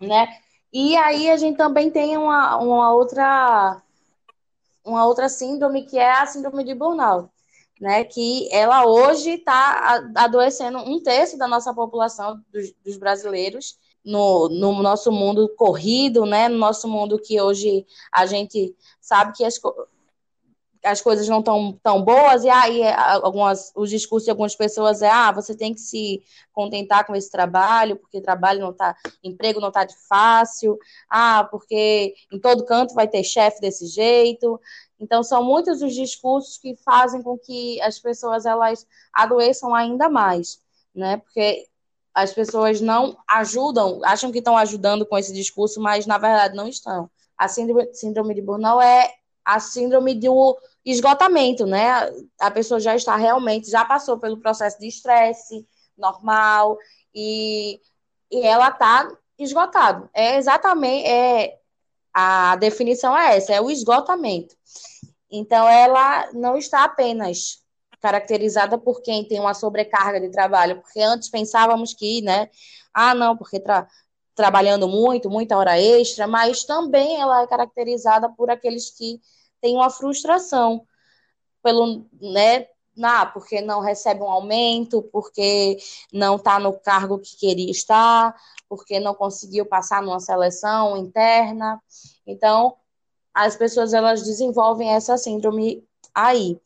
né? 0.00 0.26
E 0.72 0.96
aí 0.96 1.30
a 1.30 1.36
gente 1.36 1.58
também 1.58 1.90
tem 1.90 2.16
uma, 2.16 2.56
uma 2.56 2.92
outra 2.94 3.82
uma 4.84 5.06
outra 5.06 5.28
síndrome 5.28 5.84
que 5.84 5.96
é 5.96 6.10
a 6.10 6.26
síndrome 6.26 6.64
de 6.64 6.74
burnout, 6.74 7.28
né? 7.80 8.04
Que 8.04 8.48
ela 8.52 8.86
hoje 8.86 9.32
está 9.32 10.02
adoecendo 10.16 10.78
um 10.78 11.00
terço 11.00 11.36
da 11.36 11.46
nossa 11.46 11.72
população 11.74 12.42
dos, 12.50 12.72
dos 12.84 12.96
brasileiros 12.96 13.78
no, 14.04 14.48
no, 14.48 14.82
nosso 14.82 15.12
mundo 15.12 15.48
corrido, 15.56 16.26
né? 16.26 16.48
No 16.48 16.58
nosso 16.58 16.88
mundo 16.88 17.18
que 17.18 17.40
hoje 17.40 17.86
a 18.10 18.26
gente 18.26 18.74
sabe 19.00 19.32
que 19.32 19.44
as, 19.44 19.60
as 20.84 21.00
coisas 21.00 21.28
não 21.28 21.38
estão 21.38 21.78
tão 21.82 22.02
boas, 22.02 22.44
e 22.44 22.50
aí 22.50 22.82
é, 22.82 22.94
algumas, 22.94 23.72
os 23.76 23.88
discursos 23.88 24.24
de 24.24 24.30
algumas 24.30 24.56
pessoas 24.56 25.00
é, 25.02 25.08
ah, 25.08 25.30
você 25.30 25.56
tem 25.56 25.72
que 25.72 25.80
se 25.80 26.22
contentar 26.52 27.06
com 27.06 27.14
esse 27.14 27.30
trabalho, 27.30 27.96
porque 27.96 28.20
trabalho 28.20 28.60
não 28.60 28.72
tá, 28.72 28.96
emprego 29.22 29.60
não 29.60 29.70
tá 29.70 29.84
de 29.84 29.94
fácil, 30.08 30.76
ah, 31.08 31.44
porque 31.50 32.14
em 32.32 32.40
todo 32.40 32.64
canto 32.64 32.94
vai 32.94 33.06
ter 33.06 33.22
chefe 33.22 33.60
desse 33.60 33.86
jeito. 33.86 34.60
Então, 34.98 35.22
são 35.22 35.44
muitos 35.44 35.82
os 35.82 35.94
discursos 35.94 36.58
que 36.58 36.76
fazem 36.76 37.22
com 37.22 37.38
que 37.38 37.80
as 37.82 37.98
pessoas, 37.98 38.44
elas 38.46 38.86
adoeçam 39.12 39.74
ainda 39.74 40.08
mais, 40.08 40.60
né, 40.94 41.16
porque 41.18 41.66
as 42.14 42.32
pessoas 42.32 42.80
não 42.80 43.16
ajudam, 43.28 44.00
acham 44.04 44.30
que 44.30 44.38
estão 44.38 44.56
ajudando 44.56 45.06
com 45.06 45.16
esse 45.16 45.32
discurso, 45.32 45.80
mas 45.80 46.06
na 46.06 46.18
verdade 46.18 46.54
não 46.54 46.68
estão. 46.68 47.10
A 47.36 47.48
síndrome, 47.48 47.92
síndrome 47.94 48.34
de 48.34 48.42
Burnout 48.42 48.84
é 48.84 49.10
a 49.44 49.58
síndrome 49.58 50.14
do 50.14 50.58
esgotamento, 50.84 51.66
né? 51.66 51.88
A 52.40 52.50
pessoa 52.50 52.78
já 52.78 52.94
está 52.94 53.16
realmente, 53.16 53.70
já 53.70 53.84
passou 53.84 54.18
pelo 54.18 54.38
processo 54.38 54.78
de 54.78 54.86
estresse 54.86 55.66
normal 55.96 56.78
e, 57.14 57.80
e 58.30 58.42
ela 58.42 58.68
está 58.68 59.08
esgotado. 59.38 60.08
É 60.12 60.36
exatamente 60.36 61.06
é 61.06 61.58
a 62.14 62.56
definição 62.56 63.16
é 63.16 63.36
essa, 63.36 63.54
é 63.54 63.60
o 63.60 63.70
esgotamento. 63.70 64.54
Então 65.30 65.66
ela 65.66 66.30
não 66.32 66.58
está 66.58 66.84
apenas 66.84 67.61
caracterizada 68.02 68.76
por 68.76 69.00
quem 69.00 69.24
tem 69.24 69.38
uma 69.38 69.54
sobrecarga 69.54 70.20
de 70.20 70.28
trabalho, 70.30 70.80
porque 70.82 71.00
antes 71.00 71.30
pensávamos 71.30 71.94
que, 71.94 72.20
né, 72.20 72.50
ah, 72.92 73.14
não, 73.14 73.36
porque 73.36 73.60
tra 73.60 73.88
trabalhando 74.34 74.88
muito, 74.88 75.28
muita 75.28 75.56
hora 75.58 75.78
extra, 75.78 76.26
mas 76.26 76.64
também 76.64 77.20
ela 77.20 77.42
é 77.42 77.46
caracterizada 77.46 78.30
por 78.30 78.50
aqueles 78.50 78.90
que 78.90 79.20
têm 79.60 79.76
uma 79.76 79.90
frustração 79.90 80.86
pelo, 81.62 82.06
né, 82.20 82.66
ah, 83.02 83.26
porque 83.26 83.60
não 83.60 83.80
recebe 83.80 84.22
um 84.22 84.30
aumento, 84.30 85.02
porque 85.12 85.76
não 86.12 86.36
está 86.36 86.58
no 86.58 86.72
cargo 86.72 87.18
que 87.18 87.36
queria 87.36 87.70
estar, 87.70 88.34
porque 88.68 88.98
não 88.98 89.14
conseguiu 89.14 89.66
passar 89.66 90.02
numa 90.02 90.18
seleção 90.18 90.96
interna. 90.96 91.80
Então, 92.26 92.74
as 93.34 93.54
pessoas 93.54 93.92
elas 93.94 94.22
desenvolvem 94.22 94.90
essa 94.90 95.16
síndrome 95.16 95.86
aí, 96.14 96.58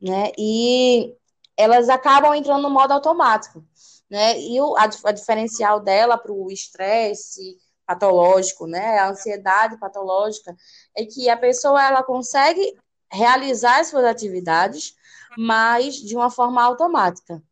né? 0.00 0.32
E 0.38 1.14
elas 1.56 1.88
acabam 1.88 2.34
entrando 2.34 2.62
no 2.62 2.70
modo 2.70 2.92
automático 2.92 3.64
né? 4.10 4.40
E 4.40 4.60
o, 4.60 4.76
a, 4.76 4.88
a 5.04 5.12
diferencial 5.12 5.80
dela 5.80 6.16
para 6.16 6.32
o 6.32 6.50
estresse 6.50 7.58
patológico, 7.86 8.66
né? 8.66 8.98
A 8.98 9.10
ansiedade 9.10 9.78
patológica 9.78 10.54
é 10.96 11.04
que 11.04 11.28
a 11.28 11.36
pessoa 11.36 11.82
ela 11.82 12.02
consegue 12.02 12.74
realizar 13.10 13.80
as 13.80 13.88
suas 13.88 14.04
atividades, 14.04 14.94
mas 15.36 15.96
de 15.96 16.16
uma 16.16 16.30
forma 16.30 16.62
automática. 16.62 17.42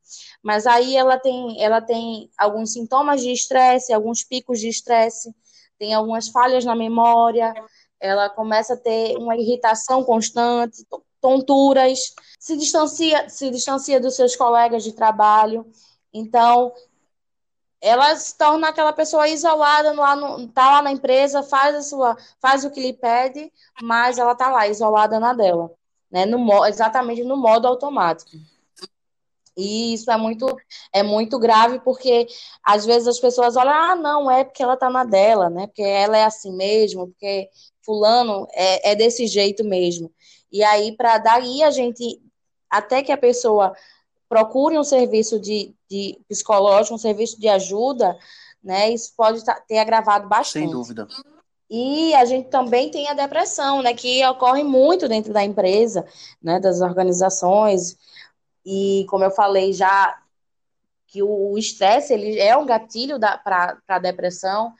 Mas 0.43 0.67
aí 0.67 0.97
ela 0.97 1.19
tem, 1.19 1.63
ela 1.63 1.81
tem 1.81 2.31
alguns 2.39 2.73
sintomas 2.73 3.23
de 3.23 3.33
estresse, 3.33 3.93
alguns 3.93 4.25
picos 4.25 4.61
de 4.61 4.69
estresse, 4.69 5.35
tem 5.79 5.95
algumas 5.95 6.29
falhas 6.29 6.65
na 6.65 6.75
memória, 6.75 7.53
ela 8.01 8.29
começa 8.31 8.75
a 8.75 8.77
ter 8.77 9.17
uma 9.17 9.37
irritação 9.37 10.05
constante, 10.05 10.87
tonturas, 11.21 12.15
se 12.39 12.57
distancia, 12.57 13.29
se 13.29 13.51
distancia 13.51 14.01
dos 14.01 14.15
seus 14.15 14.37
colegas 14.37 14.85
de 14.85 14.93
trabalho. 14.93 15.67
Então, 16.13 16.73
ela 17.81 18.15
se 18.17 18.37
torna 18.37 18.69
aquela 18.69 18.93
pessoa 18.93 19.29
isolada 19.29 19.93
lá 19.93 20.17
no, 20.17 20.49
tá 20.49 20.71
lá 20.73 20.83
na 20.83 20.93
empresa, 20.93 21.43
faz 21.43 21.75
a 21.77 21.83
sua, 21.83 22.17
faz 22.41 22.65
o 22.65 22.71
que 22.71 22.81
lhe 22.81 22.93
pede, 22.93 23.53
mas 23.83 24.19
ela 24.19 24.35
tá 24.35 24.49
lá 24.51 24.67
isolada 24.67 25.21
na 25.21 25.33
dela, 25.33 25.71
né? 26.11 26.27
No, 26.27 26.65
exatamente 26.67 27.23
no 27.23 27.37
modo 27.37 27.67
automático. 27.69 28.31
E 29.57 29.95
isso 29.95 30.11
é 30.11 30.17
muito, 30.19 30.47
é 30.93 31.03
muito 31.03 31.39
grave, 31.39 31.81
porque 31.81 32.27
às 32.63 32.85
vezes 32.85 33.09
as 33.09 33.19
pessoas 33.19 33.57
olham, 33.57 33.73
ah, 33.73 33.97
não, 33.97 34.31
é 34.31 34.45
porque 34.45 34.63
ela 34.63 34.77
tá 34.77 34.91
na 34.91 35.03
dela, 35.03 35.49
né? 35.49 35.67
Porque 35.67 35.83
ela 35.83 36.17
é 36.19 36.25
assim 36.25 36.55
mesmo, 36.55 37.09
porque 37.09 37.49
fulano 37.83 38.47
é, 38.53 38.93
é 38.93 38.95
desse 38.95 39.27
jeito 39.27 39.65
mesmo. 39.65 40.13
E 40.57 40.65
aí, 40.65 40.97
para 40.97 41.19
daí 41.19 41.63
a 41.63 41.71
gente, 41.71 42.19
até 42.71 43.03
que 43.03 43.13
a 43.13 43.19
pessoa 43.19 43.77
procure 44.27 44.79
um 44.79 44.85
serviço 44.85 45.39
de, 45.39 45.75
de 45.87 46.19
psicológico, 46.27 46.95
um 46.95 46.99
serviço 46.99 47.39
de 47.39 47.47
ajuda, 47.47 48.17
né? 48.65 48.89
Isso 48.89 49.13
pode 49.15 49.45
tá, 49.45 49.61
ter 49.69 49.77
agravado 49.77 50.27
bastante. 50.27 50.65
Sem 50.65 50.71
dúvida. 50.71 51.07
E 51.69 52.15
a 52.15 52.25
gente 52.25 52.49
também 52.49 52.91
tem 52.91 53.07
a 53.07 53.13
depressão, 53.13 53.83
né? 53.83 53.93
Que 53.93 54.25
ocorre 54.27 54.65
muito 54.65 55.07
dentro 55.07 55.31
da 55.31 55.45
empresa, 55.45 56.07
né? 56.43 56.59
Das 56.59 56.81
organizações. 56.81 57.99
E 58.65 59.05
como 59.11 59.25
eu 59.25 59.31
falei 59.31 59.75
já, 59.75 60.19
que 61.07 61.23
o 61.23 61.59
estresse 61.59 62.15
ele 62.15 62.39
é 62.39 62.57
um 62.57 62.65
gatilho 62.65 63.21
para 63.21 63.77
a 63.87 63.99
depressão. 63.99 64.73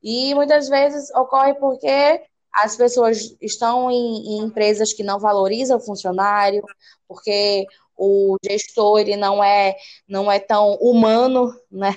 E 0.00 0.32
muitas 0.36 0.68
vezes 0.68 1.10
ocorre 1.16 1.54
porque 1.54 2.22
as 2.56 2.76
pessoas 2.76 3.36
estão 3.40 3.90
em, 3.90 4.36
em 4.36 4.38
empresas 4.38 4.92
que 4.92 5.02
não 5.02 5.18
valorizam 5.18 5.76
o 5.76 5.80
funcionário, 5.80 6.64
porque 7.06 7.66
o 7.96 8.36
gestor 8.44 9.00
ele 9.00 9.16
não 9.16 9.42
é 9.42 9.76
não 10.08 10.30
é 10.30 10.38
tão 10.38 10.74
humano, 10.74 11.54
né? 11.70 11.96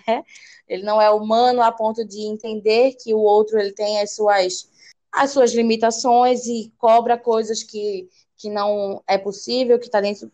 ele 0.67 0.83
não 0.83 1.01
é 1.01 1.09
humano 1.09 1.61
a 1.61 1.71
ponto 1.71 2.05
de 2.05 2.21
entender 2.21 2.93
que 2.93 3.13
o 3.13 3.19
outro 3.19 3.59
ele 3.59 3.71
tem 3.71 3.99
as 4.01 4.15
suas 4.15 4.69
as 5.11 5.31
suas 5.31 5.53
limitações 5.53 6.45
e 6.45 6.71
cobra 6.77 7.17
coisas 7.17 7.63
que, 7.63 8.07
que 8.37 8.47
não 8.47 9.01
é 9.07 9.17
possível, 9.17 9.79
que 9.79 9.87
está 9.87 9.99
dentro 9.99 10.31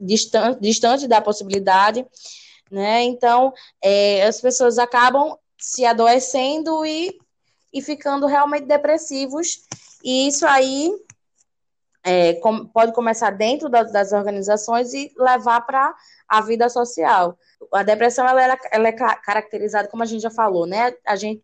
distante, 0.00 0.60
distante 0.60 1.06
da 1.06 1.20
possibilidade, 1.20 2.06
né? 2.70 3.02
Então 3.02 3.52
é, 3.82 4.22
as 4.22 4.40
pessoas 4.40 4.78
acabam 4.78 5.36
se 5.58 5.84
adoecendo 5.84 6.84
e, 6.86 7.18
e 7.72 7.80
ficando 7.80 8.26
realmente 8.26 8.66
depressivos 8.66 9.64
e 10.04 10.28
isso 10.28 10.46
aí 10.46 10.92
é, 12.04 12.34
com, 12.34 12.66
pode 12.66 12.92
começar 12.92 13.30
dentro 13.30 13.68
da, 13.68 13.84
das 13.84 14.12
organizações 14.12 14.92
e 14.92 15.12
levar 15.16 15.60
para 15.62 15.94
a 16.28 16.40
vida 16.40 16.68
social. 16.68 17.38
A 17.72 17.82
depressão 17.82 18.26
ela, 18.26 18.42
é, 18.44 18.58
ela 18.72 18.88
é 18.88 18.92
caracterizada, 18.92 19.88
como 19.88 20.02
a 20.02 20.06
gente 20.06 20.22
já 20.22 20.30
falou, 20.30 20.66
né? 20.66 20.94
A 21.06 21.14
gente, 21.14 21.42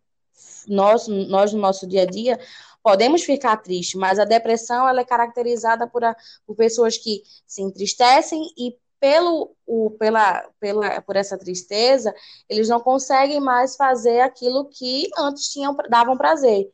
nós, 0.67 1.07
nós 1.07 1.53
no 1.53 1.59
nosso 1.59 1.87
dia 1.87 2.03
a 2.03 2.05
dia 2.05 2.39
podemos 2.83 3.23
ficar 3.23 3.57
tristes, 3.57 3.99
mas 3.99 4.19
a 4.19 4.25
depressão 4.25 4.87
ela 4.87 5.01
é 5.01 5.05
caracterizada 5.05 5.87
por, 5.87 6.03
a, 6.03 6.15
por 6.45 6.55
pessoas 6.55 6.97
que 6.97 7.23
se 7.45 7.61
entristecem 7.61 8.41
e 8.57 8.75
pelo, 8.99 9.55
o, 9.65 9.91
pela, 9.91 10.43
pela, 10.59 11.01
por 11.01 11.15
essa 11.15 11.37
tristeza, 11.37 12.13
eles 12.47 12.67
não 12.67 12.79
conseguem 12.79 13.39
mais 13.39 13.75
fazer 13.75 14.21
aquilo 14.21 14.65
que 14.69 15.07
antes 15.17 15.49
tinham, 15.49 15.75
davam 15.89 16.17
prazer. 16.17 16.69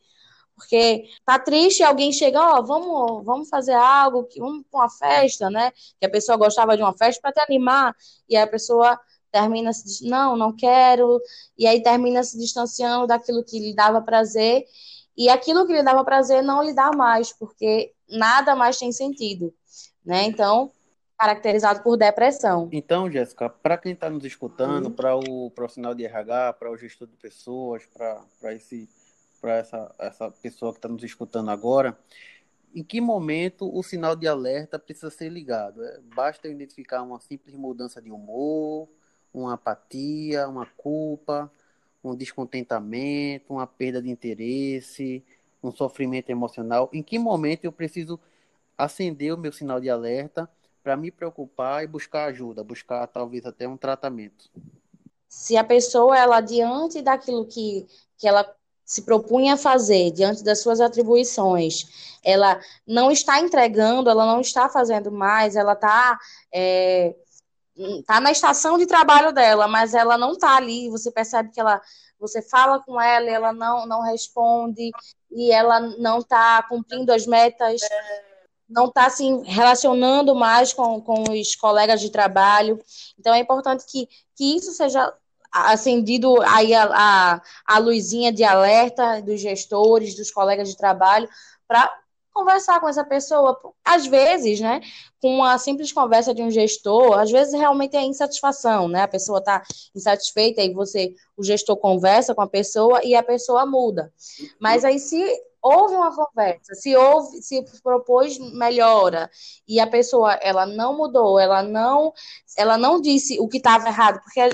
Porque 0.56 1.10
tá 1.26 1.38
triste, 1.38 1.84
alguém 1.84 2.12
chega, 2.14 2.42
ó, 2.42 2.60
oh, 2.60 2.64
vamos, 2.64 3.26
vamos 3.26 3.50
fazer 3.50 3.74
algo, 3.74 4.24
que 4.24 4.40
vamos 4.40 4.64
para 4.72 4.82
uma 4.82 4.90
festa, 4.90 5.50
né? 5.50 5.72
Que 6.00 6.06
a 6.06 6.10
pessoa 6.10 6.38
gostava 6.38 6.78
de 6.78 6.82
uma 6.82 6.98
festa 6.98 7.22
para 7.22 7.34
te 7.34 7.42
animar, 7.42 7.94
e 8.28 8.38
a 8.38 8.48
pessoa 8.48 9.00
termina 9.32 9.74
se 9.74 10.08
não, 10.08 10.38
não 10.38 10.56
quero, 10.56 11.22
e 11.58 11.68
aí 11.68 11.84
termina 11.84 12.24
se 12.24 12.38
distanciando 12.38 13.06
daquilo 13.06 13.44
que 13.44 13.60
lhe 13.60 13.76
dava 13.76 14.02
prazer, 14.02 14.64
e 15.18 15.28
aquilo 15.28 15.68
que 15.68 15.74
lhe 15.74 15.84
dava 15.84 16.06
prazer 16.06 16.42
não 16.42 16.64
lhe 16.64 16.74
dá 16.74 16.92
mais, 16.96 17.34
porque 17.34 17.94
nada 18.10 18.56
mais 18.56 18.78
tem 18.78 18.94
sentido, 18.94 19.54
né? 20.06 20.24
Então, 20.24 20.72
caracterizado 21.18 21.82
por 21.82 21.98
depressão. 21.98 22.70
Então, 22.72 23.10
Jéssica, 23.10 23.50
para 23.50 23.78
quem 23.78 23.94
está 23.94 24.10
nos 24.10 24.26
escutando, 24.26 24.88
uhum. 24.88 24.92
para 24.92 25.16
o 25.16 25.50
profissional 25.52 25.96
de 25.96 26.06
RH, 26.06 26.54
para 26.54 26.72
o 26.72 26.78
gestor 26.78 27.08
de 27.08 27.16
pessoas, 27.16 27.86
para 27.86 28.54
esse 28.54 28.90
para 29.42 29.58
essa, 29.58 29.96
essa 30.00 30.32
pessoa 30.32 30.72
que 30.72 30.80
está 30.80 30.88
nos 30.88 31.04
escutando 31.04 31.52
agora, 31.52 31.96
em 32.74 32.84
que 32.84 33.00
momento 33.00 33.70
o 33.72 33.84
sinal 33.84 34.16
de 34.16 34.28
alerta 34.28 34.80
precisa 34.80 35.12
ser 35.12 35.30
ligado? 35.30 35.84
É, 35.84 36.00
basta 36.16 36.48
identificar 36.48 37.04
uma 37.04 37.20
simples 37.20 37.54
mudança 37.54 38.02
de 38.02 38.10
humor, 38.10 38.90
uma 39.32 39.54
apatia, 39.54 40.48
uma 40.48 40.66
culpa, 40.66 41.52
um 42.04 42.16
descontentamento, 42.16 43.54
uma 43.54 43.68
perda 43.68 44.02
de 44.02 44.10
interesse, 44.10 45.24
um 45.62 45.72
sofrimento 45.72 46.32
emocional. 46.32 46.90
Em 46.92 47.04
que 47.04 47.20
momento 47.20 47.66
eu 47.66 47.72
preciso 47.72 48.20
acender 48.78 49.34
o 49.34 49.38
meu 49.38 49.54
sinal 49.54 49.80
de 49.80 49.90
alerta 49.90 50.50
para 50.86 50.96
me 50.96 51.10
preocupar 51.10 51.84
e 51.84 51.88
buscar 51.88 52.26
ajuda, 52.26 52.64
buscar 52.64 53.08
talvez 53.08 53.44
até 53.44 53.68
um 53.68 53.76
tratamento? 53.76 54.52
Se 55.28 55.58
a 55.58 55.64
pessoa, 55.64 56.16
ela 56.16 56.40
diante 56.42 57.02
daquilo 57.02 57.48
que, 57.48 57.88
que 58.20 58.28
ela 58.28 58.48
se 58.86 59.02
propunha 59.02 59.56
a 59.56 59.58
fazer 59.58 60.12
diante 60.12 60.44
das 60.44 60.62
suas 60.62 60.80
atribuições, 60.80 62.20
ela 62.24 62.62
não 62.86 63.10
está 63.10 63.40
entregando, 63.40 64.12
ela 64.12 64.28
não 64.28 64.42
está 64.42 64.70
fazendo 64.70 65.12
mais, 65.12 65.56
ela 65.56 65.74
está 65.74 66.20
é, 66.54 67.16
tá 68.06 68.22
na 68.22 68.32
estação 68.32 68.78
de 68.78 68.86
trabalho 68.86 69.34
dela, 69.34 69.68
mas 69.68 69.96
ela 69.96 70.20
não 70.20 70.34
está 70.34 70.56
ali. 70.56 70.88
Você 70.92 71.10
percebe 71.10 71.50
que 71.50 71.60
ela, 71.60 71.82
você 72.20 72.44
fala 72.44 72.80
com 72.80 73.02
ela, 73.02 73.26
e 73.26 73.34
ela 73.34 73.52
não 73.52 73.88
não 73.88 74.04
responde 74.04 74.92
e 75.32 75.52
ela 75.52 75.80
não 75.80 76.20
está 76.20 76.62
cumprindo 76.70 77.12
as 77.12 77.26
metas, 77.26 77.82
não 78.68 78.86
está 78.88 79.10
se 79.10 79.24
relacionando 79.44 80.36
mais 80.36 80.74
com, 80.74 81.02
com 81.02 81.24
os 81.32 81.56
colegas 81.56 82.02
de 82.02 82.10
trabalho. 82.10 82.80
Então 83.20 83.34
é 83.34 83.40
importante 83.40 83.86
que, 83.88 84.08
que 84.36 84.56
isso 84.58 84.72
seja 84.72 85.14
acendido 85.52 86.42
aí 86.42 86.74
a, 86.74 86.84
a, 86.92 87.42
a 87.66 87.78
luzinha 87.78 88.32
de 88.32 88.44
alerta 88.44 89.22
dos 89.22 89.40
gestores, 89.40 90.16
dos 90.16 90.30
colegas 90.30 90.70
de 90.70 90.76
trabalho, 90.76 91.30
para 91.68 91.90
conversar 92.34 92.82
com 92.82 92.90
essa 92.90 93.06
pessoa. 93.06 93.58
Às 93.84 94.06
vezes, 94.06 94.60
né, 94.60 94.82
com 95.22 95.38
uma 95.38 95.58
simples 95.58 95.94
conversa 95.94 96.34
de 96.34 96.44
um 96.44 96.52
gestor, 96.52 97.18
às 97.18 97.32
vezes 97.32 97.54
realmente 97.54 97.96
é 97.96 98.04
insatisfação, 98.04 98.90
né? 98.90 99.04
A 99.04 99.08
pessoa 99.08 99.40
está 99.40 99.64
insatisfeita 99.96 100.62
e 100.62 100.74
você, 100.74 101.16
o 101.38 101.44
gestor 101.44 101.78
conversa 101.78 102.36
com 102.36 102.42
a 102.42 102.48
pessoa 102.48 103.02
e 103.06 103.16
a 103.16 103.24
pessoa 103.24 103.66
muda. 103.66 104.12
Mas 104.60 104.84
aí 104.84 105.00
se 105.00 105.24
houve 105.66 105.96
uma 105.96 106.16
conversa, 106.16 106.76
se 106.76 106.96
houve, 106.96 107.42
se 107.42 107.66
propôs 107.82 108.38
melhora 108.38 109.32
e 109.68 109.80
a 109.80 109.88
pessoa 109.88 110.34
ela 110.34 110.64
não 110.64 110.96
mudou, 110.96 111.40
ela 111.40 111.64
não, 111.64 112.14
ela 112.56 112.78
não 112.78 113.02
disse 113.02 113.40
o 113.40 113.48
que 113.48 113.58
estava 113.58 113.88
errado, 113.88 114.22
porque 114.22 114.48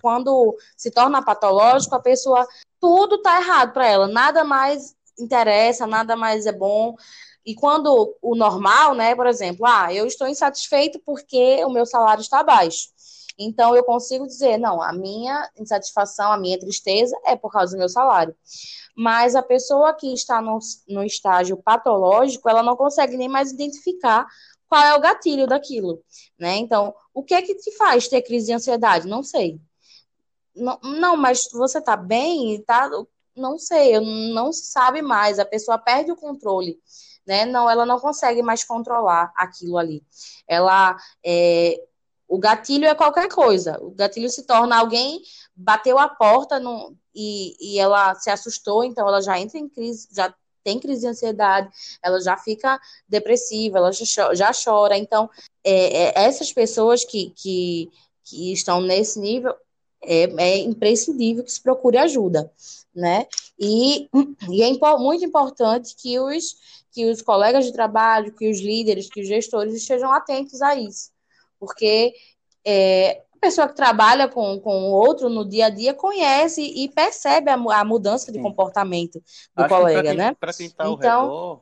quando 0.00 0.56
se 0.76 0.92
torna 0.92 1.20
patológico, 1.20 1.96
a 1.96 2.00
pessoa 2.00 2.46
tudo 2.78 3.16
está 3.16 3.40
errado 3.40 3.72
para 3.72 3.88
ela, 3.88 4.06
nada 4.06 4.44
mais 4.44 4.94
interessa, 5.18 5.84
nada 5.84 6.14
mais 6.14 6.46
é 6.46 6.52
bom. 6.52 6.94
E 7.44 7.56
quando 7.56 8.16
o 8.22 8.36
normal, 8.36 8.94
né, 8.94 9.16
por 9.16 9.26
exemplo, 9.26 9.66
ah, 9.66 9.92
eu 9.92 10.06
estou 10.06 10.28
insatisfeito 10.28 11.00
porque 11.04 11.64
o 11.64 11.70
meu 11.70 11.84
salário 11.84 12.22
está 12.22 12.40
baixo. 12.44 12.88
Então 13.38 13.74
eu 13.74 13.84
consigo 13.84 14.26
dizer, 14.26 14.58
não, 14.58 14.82
a 14.82 14.92
minha 14.92 15.50
insatisfação, 15.58 16.32
a 16.32 16.36
minha 16.36 16.58
tristeza 16.58 17.16
é 17.24 17.36
por 17.36 17.50
causa 17.50 17.72
do 17.72 17.78
meu 17.78 17.88
salário. 17.88 18.34
Mas 18.96 19.34
a 19.34 19.42
pessoa 19.42 19.94
que 19.94 20.12
está 20.12 20.40
no, 20.42 20.58
no 20.88 21.02
estágio 21.02 21.56
patológico, 21.56 22.48
ela 22.48 22.62
não 22.62 22.76
consegue 22.76 23.16
nem 23.16 23.28
mais 23.28 23.52
identificar 23.52 24.26
qual 24.68 24.82
é 24.82 24.94
o 24.94 25.00
gatilho 25.00 25.46
daquilo, 25.46 26.02
né? 26.38 26.56
Então, 26.56 26.94
o 27.12 27.22
que 27.22 27.34
é 27.34 27.42
que 27.42 27.54
te 27.56 27.76
faz 27.76 28.08
ter 28.08 28.22
crise 28.22 28.46
de 28.46 28.52
ansiedade? 28.54 29.06
Não 29.06 29.22
sei. 29.22 29.60
Não, 30.54 30.78
não 30.82 31.16
mas 31.16 31.40
você 31.52 31.80
tá 31.80 31.96
bem? 31.96 32.62
Tá, 32.62 32.88
não 33.36 33.58
sei, 33.58 33.98
não 34.32 34.52
se 34.52 34.66
sabe 34.66 35.02
mais. 35.02 35.38
A 35.38 35.44
pessoa 35.44 35.78
perde 35.78 36.10
o 36.10 36.16
controle. 36.16 36.78
Né? 37.26 37.44
Não, 37.44 37.68
ela 37.68 37.86
não 37.86 38.00
consegue 38.00 38.42
mais 38.42 38.64
controlar 38.64 39.32
aquilo 39.36 39.78
ali. 39.78 40.02
Ela 40.48 40.96
é, 41.24 41.78
o 42.32 42.38
gatilho 42.38 42.86
é 42.86 42.94
qualquer 42.94 43.28
coisa. 43.28 43.78
O 43.82 43.90
gatilho 43.90 44.30
se 44.30 44.44
torna 44.44 44.78
alguém 44.78 45.20
bateu 45.54 45.98
a 45.98 46.08
porta 46.08 46.58
no, 46.58 46.96
e, 47.14 47.54
e 47.60 47.78
ela 47.78 48.14
se 48.14 48.30
assustou, 48.30 48.82
então 48.82 49.06
ela 49.06 49.20
já 49.20 49.38
entra 49.38 49.58
em 49.58 49.68
crise, 49.68 50.08
já 50.10 50.34
tem 50.64 50.80
crise 50.80 51.02
de 51.02 51.08
ansiedade, 51.08 51.68
ela 52.02 52.18
já 52.22 52.38
fica 52.38 52.80
depressiva, 53.06 53.76
ela 53.76 53.90
já, 53.92 54.50
chora. 54.52 54.96
Então, 54.96 55.28
é, 55.62 56.04
é, 56.04 56.24
essas 56.24 56.50
pessoas 56.50 57.04
que, 57.04 57.34
que, 57.36 57.90
que 58.24 58.50
estão 58.50 58.80
nesse 58.80 59.20
nível, 59.20 59.54
é, 60.02 60.22
é 60.38 60.58
imprescindível 60.60 61.44
que 61.44 61.52
se 61.52 61.60
procure 61.60 61.98
ajuda, 61.98 62.50
né? 62.94 63.26
E, 63.58 64.08
e 64.48 64.62
é 64.62 64.96
muito 64.96 65.22
importante 65.22 65.94
que 65.96 66.18
os, 66.18 66.56
que 66.92 67.10
os 67.10 67.20
colegas 67.20 67.66
de 67.66 67.74
trabalho, 67.74 68.32
que 68.32 68.48
os 68.48 68.58
líderes, 68.58 69.10
que 69.10 69.20
os 69.20 69.28
gestores 69.28 69.74
estejam 69.74 70.10
atentos 70.10 70.62
a 70.62 70.74
isso, 70.74 71.11
porque 71.62 72.12
é, 72.64 73.22
a 73.36 73.38
pessoa 73.40 73.68
que 73.68 73.76
trabalha 73.76 74.26
com, 74.28 74.58
com 74.58 74.90
o 74.90 74.90
outro 74.90 75.28
no 75.28 75.48
dia 75.48 75.66
a 75.66 75.70
dia 75.70 75.94
conhece 75.94 76.60
e 76.60 76.88
percebe 76.88 77.50
a, 77.50 77.54
a 77.54 77.84
mudança 77.84 78.32
de 78.32 78.38
Sim. 78.38 78.42
comportamento 78.42 79.22
do 79.54 79.62
Acho 79.62 79.68
colega, 79.76 80.08
quem, 80.08 80.16
né? 80.16 80.36
Para 80.40 80.52
quem 80.52 80.66
está 80.66 80.86
ao 80.86 80.94
então, 80.94 81.22
redor, 81.22 81.60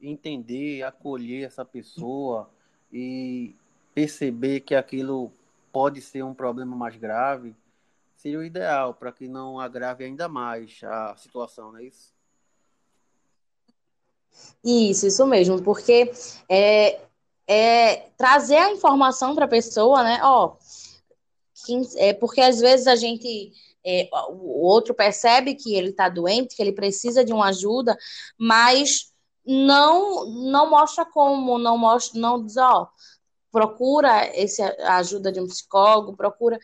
entender, 0.00 0.82
acolher 0.82 1.46
essa 1.46 1.62
pessoa 1.62 2.48
e 2.90 3.54
perceber 3.94 4.60
que 4.60 4.74
aquilo 4.74 5.30
pode 5.70 6.00
ser 6.00 6.24
um 6.24 6.32
problema 6.32 6.74
mais 6.74 6.96
grave, 6.96 7.54
seria 8.16 8.38
o 8.38 8.44
ideal 8.44 8.94
para 8.94 9.12
que 9.12 9.28
não 9.28 9.60
agrave 9.60 10.04
ainda 10.04 10.26
mais 10.26 10.80
a 10.82 11.14
situação, 11.18 11.70
não 11.70 11.80
é 11.80 11.84
isso? 11.84 12.14
Isso, 14.64 15.06
isso 15.06 15.26
mesmo, 15.26 15.62
porque 15.62 16.10
é, 16.48 17.02
é 17.46 18.08
trazer 18.16 18.56
a 18.56 18.72
informação 18.72 19.34
para 19.34 19.44
a 19.44 19.48
pessoa, 19.48 20.02
né? 20.02 20.20
Ó, 20.22 20.56
é 21.96 22.12
porque 22.12 22.40
às 22.40 22.60
vezes 22.60 22.86
a 22.86 22.96
gente 22.96 23.52
é, 23.84 24.08
o 24.30 24.66
outro 24.66 24.94
percebe 24.94 25.54
que 25.54 25.74
ele 25.74 25.90
está 25.90 26.08
doente, 26.08 26.56
que 26.56 26.62
ele 26.62 26.72
precisa 26.72 27.24
de 27.24 27.32
uma 27.32 27.48
ajuda, 27.48 27.96
mas 28.38 29.12
não 29.46 30.26
não 30.26 30.70
mostra 30.70 31.04
como, 31.04 31.58
não 31.58 31.76
mostra, 31.76 32.18
não 32.18 32.42
diz, 32.42 32.56
ó, 32.56 32.88
procura 33.52 34.26
esse, 34.36 34.62
a 34.62 34.96
ajuda 34.96 35.30
de 35.30 35.40
um 35.40 35.46
psicólogo, 35.46 36.16
procura 36.16 36.58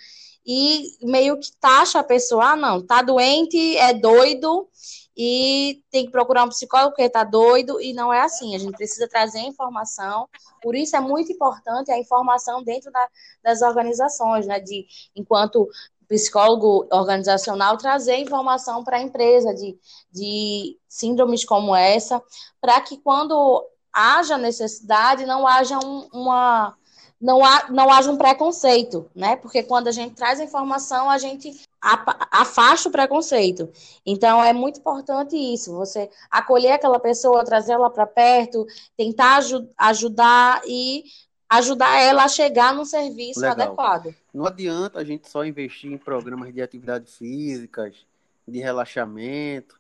e 0.47 0.97
meio 1.03 1.39
que 1.39 1.53
taxa 1.61 2.01
a 2.01 2.05
pessoa, 2.05 2.53
ah, 2.53 2.57
não, 2.57 2.85
tá 2.85 3.03
doente, 3.03 3.77
é 3.77 3.93
doido 3.93 4.69
e 5.17 5.83
tem 5.91 6.07
que 6.07 6.13
procurar 6.13 6.45
um 6.45 6.49
psicólogo 6.49 6.91
porque 6.91 7.09
tá 7.11 7.25
doido 7.25 7.81
e 7.81 7.93
não 7.93 8.13
é 8.13 8.23
assim, 8.23 8.55
a 8.55 8.59
gente 8.59 8.77
precisa 8.77 9.09
trazer 9.09 9.41
informação, 9.41 10.29
por 10.63 10.75
isso 10.75 10.97
é 10.97 11.01
muito 11.01 11.31
importante 11.31 11.91
a 11.91 11.99
informação 11.99 12.63
dentro 12.63 12.91
da, 12.91 13.09
das 13.43 13.61
organizações, 13.61 14.47
né, 14.47 14.59
de 14.61 14.87
enquanto 15.15 15.69
psicólogo 16.09 16.89
organizacional 16.91 17.77
trazer 17.77 18.17
informação 18.17 18.83
para 18.83 18.97
a 18.97 19.03
empresa 19.03 19.55
de, 19.55 19.79
de 20.11 20.77
síndromes 20.89 21.45
como 21.45 21.75
essa, 21.75 22.21
para 22.61 22.81
que 22.81 22.97
quando 22.97 23.65
haja 23.93 24.37
necessidade, 24.37 25.25
não 25.25 25.47
haja 25.47 25.79
um, 25.79 26.09
uma 26.13 26.77
não, 27.21 27.45
há, 27.45 27.69
não 27.69 27.93
haja 27.93 28.11
um 28.11 28.17
preconceito, 28.17 29.11
né? 29.15 29.37
Porque 29.37 29.63
quando 29.63 29.89
a 29.89 29.93
gente 29.93 30.15
traz 30.15 30.41
informação, 30.41 31.11
a 31.11 31.19
gente 31.19 31.61
afasta 31.81 32.89
o 32.89 32.93
preconceito. 32.93 33.71
Então, 34.07 34.43
é 34.43 34.53
muito 34.53 34.81
importante 34.81 35.37
isso, 35.37 35.75
você 35.75 36.11
acolher 36.31 36.73
aquela 36.73 36.99
pessoa, 36.99 37.45
trazer 37.45 37.73
ela 37.73 37.91
para 37.91 38.07
perto, 38.07 38.67
tentar 38.97 39.37
aj 39.37 39.53
ajudar 39.77 40.63
e 40.67 41.05
ajudar 41.49 42.01
ela 42.01 42.25
a 42.25 42.29
chegar 42.29 42.73
num 42.73 42.85
serviço 42.85 43.41
Legal. 43.41 43.61
adequado. 43.61 44.15
Não 44.33 44.47
adianta 44.47 45.01
a 45.01 45.05
gente 45.05 45.29
só 45.29 45.45
investir 45.45 45.93
em 45.93 45.99
programas 45.99 46.55
de 46.55 46.63
atividades 46.63 47.17
físicas, 47.17 48.07
de 48.47 48.61
relaxamento, 48.61 49.79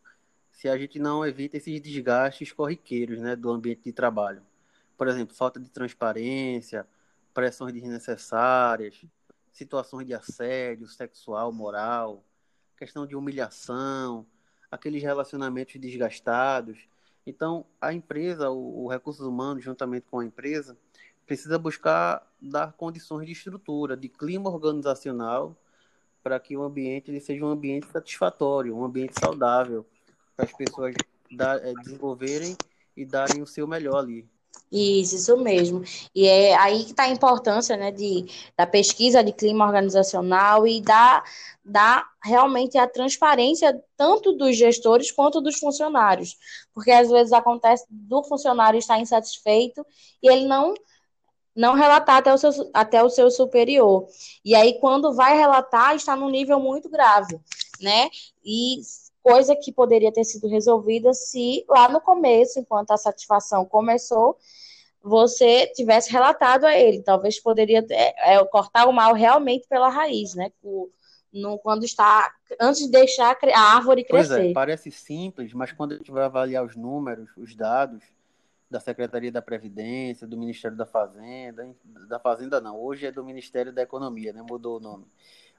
se 0.50 0.68
a 0.68 0.76
gente 0.76 0.98
não 0.98 1.24
evita 1.24 1.56
esses 1.56 1.80
desgastes 1.80 2.52
corriqueiros 2.52 3.18
né, 3.18 3.34
do 3.34 3.50
ambiente 3.50 3.82
de 3.84 3.92
trabalho. 3.92 4.42
Por 4.98 5.08
exemplo, 5.08 5.34
falta 5.34 5.58
de 5.58 5.70
transparência, 5.70 6.86
pressões 7.32 7.72
desnecessárias, 7.72 9.04
situações 9.52 10.06
de 10.06 10.14
assédio 10.14 10.86
sexual, 10.86 11.52
moral, 11.52 12.24
questão 12.76 13.06
de 13.06 13.14
humilhação, 13.14 14.26
aqueles 14.70 15.02
relacionamentos 15.02 15.78
desgastados. 15.80 16.88
Então, 17.26 17.66
a 17.80 17.92
empresa, 17.92 18.50
o, 18.50 18.84
o 18.84 18.88
Recursos 18.88 19.26
Humanos, 19.26 19.62
juntamente 19.62 20.06
com 20.10 20.20
a 20.20 20.24
empresa, 20.24 20.76
precisa 21.26 21.58
buscar 21.58 22.26
dar 22.40 22.72
condições 22.72 23.26
de 23.26 23.32
estrutura, 23.32 23.96
de 23.96 24.08
clima 24.08 24.50
organizacional, 24.50 25.56
para 26.22 26.40
que 26.40 26.56
o 26.56 26.62
ambiente 26.62 27.10
ele 27.10 27.20
seja 27.20 27.44
um 27.44 27.48
ambiente 27.48 27.86
satisfatório, 27.86 28.76
um 28.76 28.84
ambiente 28.84 29.18
saudável, 29.18 29.86
para 30.36 30.46
as 30.46 30.52
pessoas 30.52 30.94
é, 31.30 31.72
desenvolverem 31.82 32.56
e 32.96 33.04
darem 33.04 33.42
o 33.42 33.46
seu 33.46 33.66
melhor 33.66 33.98
ali. 33.98 34.28
Isso, 34.72 35.16
isso 35.16 35.36
mesmo. 35.36 35.82
E 36.14 36.26
é 36.28 36.54
aí 36.56 36.84
que 36.84 36.92
está 36.92 37.04
a 37.04 37.08
importância 37.08 37.76
né, 37.76 37.90
de, 37.90 38.24
da 38.56 38.66
pesquisa 38.66 39.22
de 39.22 39.32
clima 39.32 39.66
organizacional 39.66 40.66
e 40.66 40.80
da, 40.80 41.24
da 41.64 42.06
realmente 42.22 42.78
a 42.78 42.86
transparência 42.86 43.82
tanto 43.96 44.32
dos 44.32 44.56
gestores 44.56 45.10
quanto 45.10 45.40
dos 45.40 45.58
funcionários. 45.58 46.36
Porque 46.72 46.92
às 46.92 47.10
vezes 47.10 47.32
acontece 47.32 47.84
do 47.90 48.22
funcionário 48.22 48.78
estar 48.78 49.00
insatisfeito 49.00 49.84
e 50.22 50.30
ele 50.30 50.46
não 50.46 50.74
não 51.54 51.74
relatar 51.74 52.16
até 52.18 52.32
o 52.32 52.38
seu, 52.38 52.50
até 52.72 53.02
o 53.02 53.10
seu 53.10 53.28
superior. 53.30 54.06
E 54.44 54.54
aí, 54.54 54.78
quando 54.80 55.12
vai 55.12 55.36
relatar, 55.36 55.96
está 55.96 56.14
num 56.14 56.30
nível 56.30 56.60
muito 56.60 56.88
grave, 56.88 57.38
né? 57.80 58.08
E 58.44 58.80
coisa 59.22 59.54
que 59.56 59.72
poderia 59.72 60.12
ter 60.12 60.24
sido 60.24 60.48
resolvida 60.48 61.12
se 61.12 61.64
lá 61.68 61.88
no 61.88 62.00
começo, 62.00 62.58
enquanto 62.58 62.90
a 62.90 62.96
satisfação 62.96 63.64
começou, 63.64 64.36
você 65.02 65.66
tivesse 65.68 66.10
relatado 66.10 66.64
a 66.64 66.76
ele. 66.76 67.02
Talvez 67.02 67.40
poderia 67.40 67.84
é, 67.90 68.34
é, 68.34 68.44
cortar 68.46 68.86
o 68.86 68.92
mal 68.92 69.14
realmente 69.14 69.66
pela 69.68 69.88
raiz, 69.88 70.34
né? 70.34 70.52
O, 70.62 70.90
no, 71.32 71.58
quando 71.58 71.84
está 71.84 72.32
antes 72.60 72.82
de 72.82 72.90
deixar 72.90 73.36
a 73.54 73.60
árvore 73.60 74.04
crescer. 74.04 74.34
Pois 74.36 74.50
é, 74.50 74.52
parece 74.52 74.90
simples, 74.90 75.52
mas 75.52 75.72
quando 75.72 75.92
a 75.92 75.96
gente 75.96 76.10
vai 76.10 76.24
avaliar 76.24 76.64
os 76.64 76.76
números, 76.76 77.30
os 77.36 77.54
dados 77.54 78.02
da 78.70 78.80
Secretaria 78.80 79.32
da 79.32 79.42
Previdência, 79.42 80.26
do 80.26 80.36
Ministério 80.36 80.76
da 80.76 80.86
Fazenda, 80.86 81.74
da 82.08 82.18
Fazenda 82.18 82.60
não, 82.60 82.80
hoje 82.80 83.06
é 83.06 83.12
do 83.12 83.24
Ministério 83.24 83.72
da 83.72 83.82
Economia, 83.82 84.32
né? 84.32 84.42
Mudou 84.48 84.76
o 84.76 84.80
nome. 84.80 85.06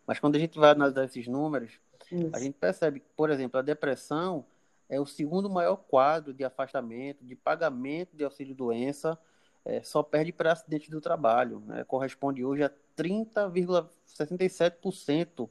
Mas 0.06 0.19
quando 0.19 0.36
a 0.36 0.39
gente 0.39 0.58
vai 0.58 0.71
analisar 0.71 1.06
esses 1.06 1.28
números, 1.28 1.71
isso. 2.12 2.36
A 2.36 2.39
gente 2.39 2.54
percebe 2.54 3.00
que, 3.00 3.08
por 3.15 3.30
exemplo, 3.30 3.60
a 3.60 3.63
depressão 3.63 4.45
é 4.89 5.00
o 5.00 5.06
segundo 5.06 5.50
maior 5.50 5.78
quadro 5.78 6.34
de 6.34 6.43
afastamento, 6.43 7.24
de 7.24 7.36
pagamento 7.36 8.13
de 8.15 8.26
auxílio-doença, 8.26 9.17
é, 9.63 9.82
só 9.82 10.04
perde 10.04 10.34
para 10.34 10.52
acidente 10.52 10.91
do 10.91 11.00
trabalho. 11.00 11.63
Né? 11.65 11.86
Corresponde 11.86 12.43
hoje 12.43 12.63
a 12.63 12.71
30,67% 12.97 15.50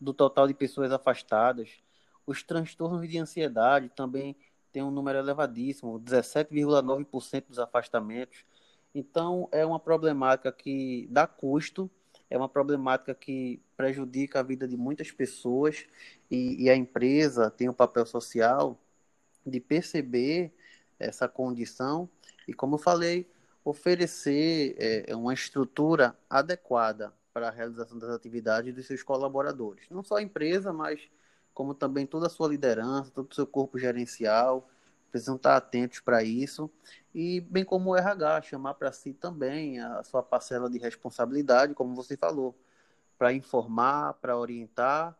do 0.00 0.12
total 0.12 0.48
de 0.48 0.54
pessoas 0.54 0.90
afastadas. 0.90 1.80
Os 2.26 2.42
transtornos 2.42 3.08
de 3.08 3.18
ansiedade 3.18 3.88
também 3.90 4.34
têm 4.72 4.82
um 4.82 4.90
número 4.90 5.18
elevadíssimo, 5.18 6.00
17,9% 6.00 7.44
dos 7.48 7.58
afastamentos. 7.58 8.44
Então, 8.94 9.48
é 9.52 9.64
uma 9.64 9.78
problemática 9.78 10.50
que 10.50 11.06
dá 11.10 11.26
custo 11.26 11.90
é 12.30 12.38
uma 12.38 12.48
problemática 12.48 13.14
que 13.14 13.60
prejudica 13.76 14.38
a 14.38 14.42
vida 14.42 14.66
de 14.66 14.76
muitas 14.76 15.10
pessoas 15.10 15.84
e, 16.30 16.64
e 16.64 16.70
a 16.70 16.76
empresa 16.76 17.50
tem 17.50 17.68
o 17.68 17.72
um 17.72 17.74
papel 17.74 18.06
social 18.06 18.80
de 19.44 19.58
perceber 19.58 20.52
essa 20.98 21.26
condição 21.26 22.08
e, 22.46 22.54
como 22.54 22.76
eu 22.76 22.78
falei, 22.78 23.28
oferecer 23.64 24.76
é, 24.78 25.14
uma 25.14 25.34
estrutura 25.34 26.16
adequada 26.28 27.12
para 27.32 27.48
a 27.48 27.50
realização 27.50 27.98
das 27.98 28.10
atividades 28.10 28.74
dos 28.74 28.86
seus 28.86 29.02
colaboradores. 29.02 29.84
Não 29.90 30.02
só 30.02 30.16
a 30.16 30.22
empresa, 30.22 30.72
mas 30.72 31.00
como 31.52 31.74
também 31.74 32.06
toda 32.06 32.26
a 32.26 32.30
sua 32.30 32.48
liderança, 32.48 33.10
todo 33.10 33.30
o 33.30 33.34
seu 33.34 33.46
corpo 33.46 33.78
gerencial, 33.78 34.68
precisam 35.10 35.36
estar 35.36 35.56
atentos 35.56 36.00
para 36.00 36.22
isso 36.22 36.70
e 37.14 37.40
bem 37.40 37.64
como 37.64 37.90
o 37.90 37.96
RH 37.96 38.42
chamar 38.42 38.74
para 38.74 38.92
si 38.92 39.12
também 39.12 39.80
a 39.80 40.02
sua 40.02 40.22
parcela 40.22 40.70
de 40.70 40.78
responsabilidade, 40.78 41.74
como 41.74 41.94
você 41.94 42.16
falou, 42.16 42.54
para 43.18 43.32
informar, 43.32 44.14
para 44.14 44.38
orientar 44.38 45.16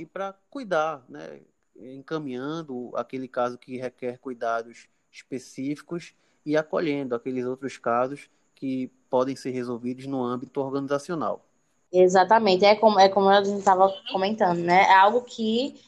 e 0.00 0.06
para 0.06 0.34
cuidar, 0.50 1.04
né, 1.08 1.40
encaminhando 1.76 2.90
aquele 2.94 3.28
caso 3.28 3.58
que 3.58 3.76
requer 3.76 4.18
cuidados 4.18 4.88
específicos 5.10 6.14
e 6.44 6.56
acolhendo 6.56 7.14
aqueles 7.14 7.44
outros 7.44 7.78
casos 7.78 8.28
que 8.54 8.88
podem 9.10 9.36
ser 9.36 9.50
resolvidos 9.50 10.06
no 10.06 10.22
âmbito 10.22 10.60
organizacional. 10.60 11.46
Exatamente, 11.92 12.64
é 12.64 12.74
como, 12.74 12.98
é 12.98 13.08
como 13.08 13.28
a 13.28 13.42
gente 13.42 13.58
estava 13.58 13.92
comentando, 14.10 14.58
né? 14.58 14.82
É 14.82 14.94
algo 14.94 15.22
que 15.22 15.80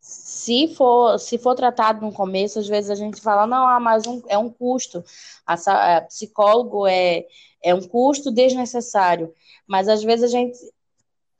se 0.00 0.74
for, 0.74 1.18
se 1.18 1.36
for 1.38 1.54
tratado 1.54 2.04
no 2.04 2.12
começo, 2.12 2.58
às 2.58 2.68
vezes 2.68 2.90
a 2.90 2.94
gente 2.94 3.20
fala, 3.20 3.46
não, 3.46 3.66
ah, 3.66 3.80
mas 3.80 4.06
um, 4.06 4.22
é 4.28 4.38
um 4.38 4.48
custo. 4.48 5.04
A, 5.46 5.54
a, 5.96 6.00
psicólogo 6.02 6.86
é, 6.86 7.26
é 7.62 7.74
um 7.74 7.82
custo 7.86 8.30
desnecessário. 8.30 9.34
Mas 9.66 9.88
às 9.88 10.02
vezes 10.02 10.24
a 10.24 10.28
gente, 10.28 10.58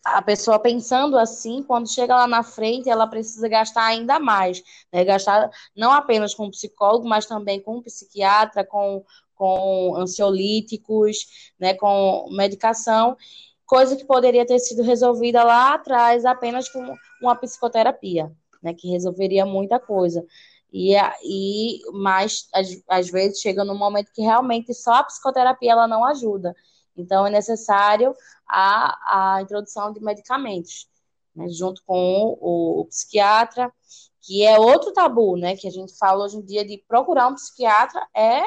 a 0.05 0.21
pessoa 0.21 0.59
pensando 0.59 1.17
assim, 1.17 1.63
quando 1.63 1.91
chega 1.91 2.15
lá 2.17 2.27
na 2.27 2.43
frente, 2.43 2.91
ela 2.91 3.07
precisa 3.07 3.49
gastar 3.49 3.85
ainda 3.85 4.19
mais. 4.19 4.63
Né? 4.93 5.05
Gastar 5.05 5.51
não 5.77 5.93
apenas 5.93 6.35
com 6.35 6.51
psicólogo, 6.51 7.09
mas 7.09 7.27
também 7.27 7.61
com 7.63 7.83
psiquiatra, 7.83 8.65
com, 8.65 9.05
com 9.35 9.95
ansiolíticos, 9.97 11.53
né? 11.59 11.75
com 11.75 12.29
medicação 12.33 13.17
coisa 13.65 13.95
que 13.97 14.05
poderia 14.05 14.47
ter 14.47 14.59
sido 14.59 14.83
resolvida 14.83 15.45
lá 15.45 15.75
atrás 15.75 16.25
apenas 16.25 16.71
com 16.71 16.95
uma 17.21 17.37
psicoterapia 17.37 18.35
né, 18.63 18.75
que 18.75 18.91
resolveria 18.91 19.47
muita 19.47 19.79
coisa. 19.79 20.25
E, 20.73 20.95
e 21.23 21.81
mas 21.93 22.49
às, 22.53 22.83
às 22.89 23.11
vezes 23.11 23.41
chega 23.41 23.65
num 23.65 23.77
momento 23.77 24.13
que 24.13 24.23
realmente 24.23 24.75
só 24.75 24.95
a 24.95 25.05
psicoterapia 25.05 25.73
ela 25.73 25.89
não 25.89 26.05
ajuda. 26.05 26.55
Então 26.97 27.27
é 27.27 27.31
necessário 27.31 28.15
a, 28.47 29.37
a 29.37 29.43
introdução 29.43 29.93
de 29.93 30.01
medicamentos, 30.01 30.89
né, 31.35 31.49
junto 31.49 31.83
com 31.87 32.37
o, 32.41 32.81
o, 32.81 32.85
psiquiatra, 32.87 33.73
que 34.21 34.45
é 34.45 34.59
outro 34.59 34.93
tabu, 34.93 35.37
né? 35.37 35.57
Que 35.57 35.69
a 35.69 35.71
gente 35.71 35.97
fala 35.97 36.25
hoje 36.25 36.37
em 36.37 36.45
dia 36.45 36.65
de 36.67 36.85
procurar 36.89 37.29
um 37.29 37.35
psiquiatra 37.35 38.07
é 38.15 38.43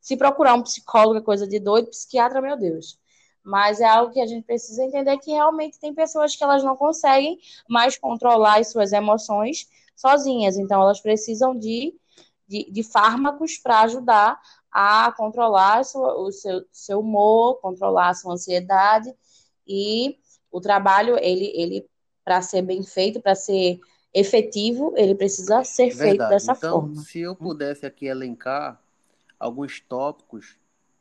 se 0.00 0.16
procurar 0.16 0.54
um 0.54 0.62
psicólogo 0.62 1.18
é 1.18 1.22
coisa 1.22 1.46
de 1.46 1.60
doido, 1.60 1.90
psiquiatra, 1.90 2.40
meu 2.40 2.56
Deus 2.56 2.99
mas 3.42 3.80
é 3.80 3.86
algo 3.86 4.12
que 4.12 4.20
a 4.20 4.26
gente 4.26 4.44
precisa 4.44 4.84
entender 4.84 5.16
que 5.18 5.30
realmente 5.30 5.78
tem 5.78 5.94
pessoas 5.94 6.36
que 6.36 6.44
elas 6.44 6.62
não 6.62 6.76
conseguem 6.76 7.38
mais 7.68 7.98
controlar 7.98 8.58
as 8.58 8.68
suas 8.68 8.92
emoções 8.92 9.68
sozinhas, 9.96 10.56
então 10.56 10.80
elas 10.82 11.00
precisam 11.00 11.56
de, 11.56 11.94
de, 12.46 12.70
de 12.70 12.82
fármacos 12.82 13.58
para 13.58 13.80
ajudar 13.80 14.40
a 14.70 15.12
controlar 15.12 15.80
o 15.80 16.30
seu, 16.30 16.64
seu 16.70 17.00
humor, 17.00 17.60
controlar 17.60 18.10
a 18.10 18.14
sua 18.14 18.34
ansiedade 18.34 19.12
e 19.66 20.18
o 20.50 20.60
trabalho, 20.60 21.16
ele, 21.18 21.52
ele 21.54 21.88
para 22.24 22.42
ser 22.42 22.62
bem 22.62 22.82
feito, 22.82 23.20
para 23.20 23.34
ser 23.34 23.80
efetivo, 24.12 24.92
ele 24.96 25.14
precisa 25.14 25.64
ser 25.64 25.90
Verdade. 25.90 26.08
feito 26.08 26.28
dessa 26.28 26.52
então, 26.52 26.80
forma. 26.80 26.96
Se 27.02 27.20
eu 27.20 27.34
pudesse 27.34 27.86
aqui 27.86 28.06
elencar 28.06 28.80
alguns 29.38 29.80
tópicos 29.80 30.59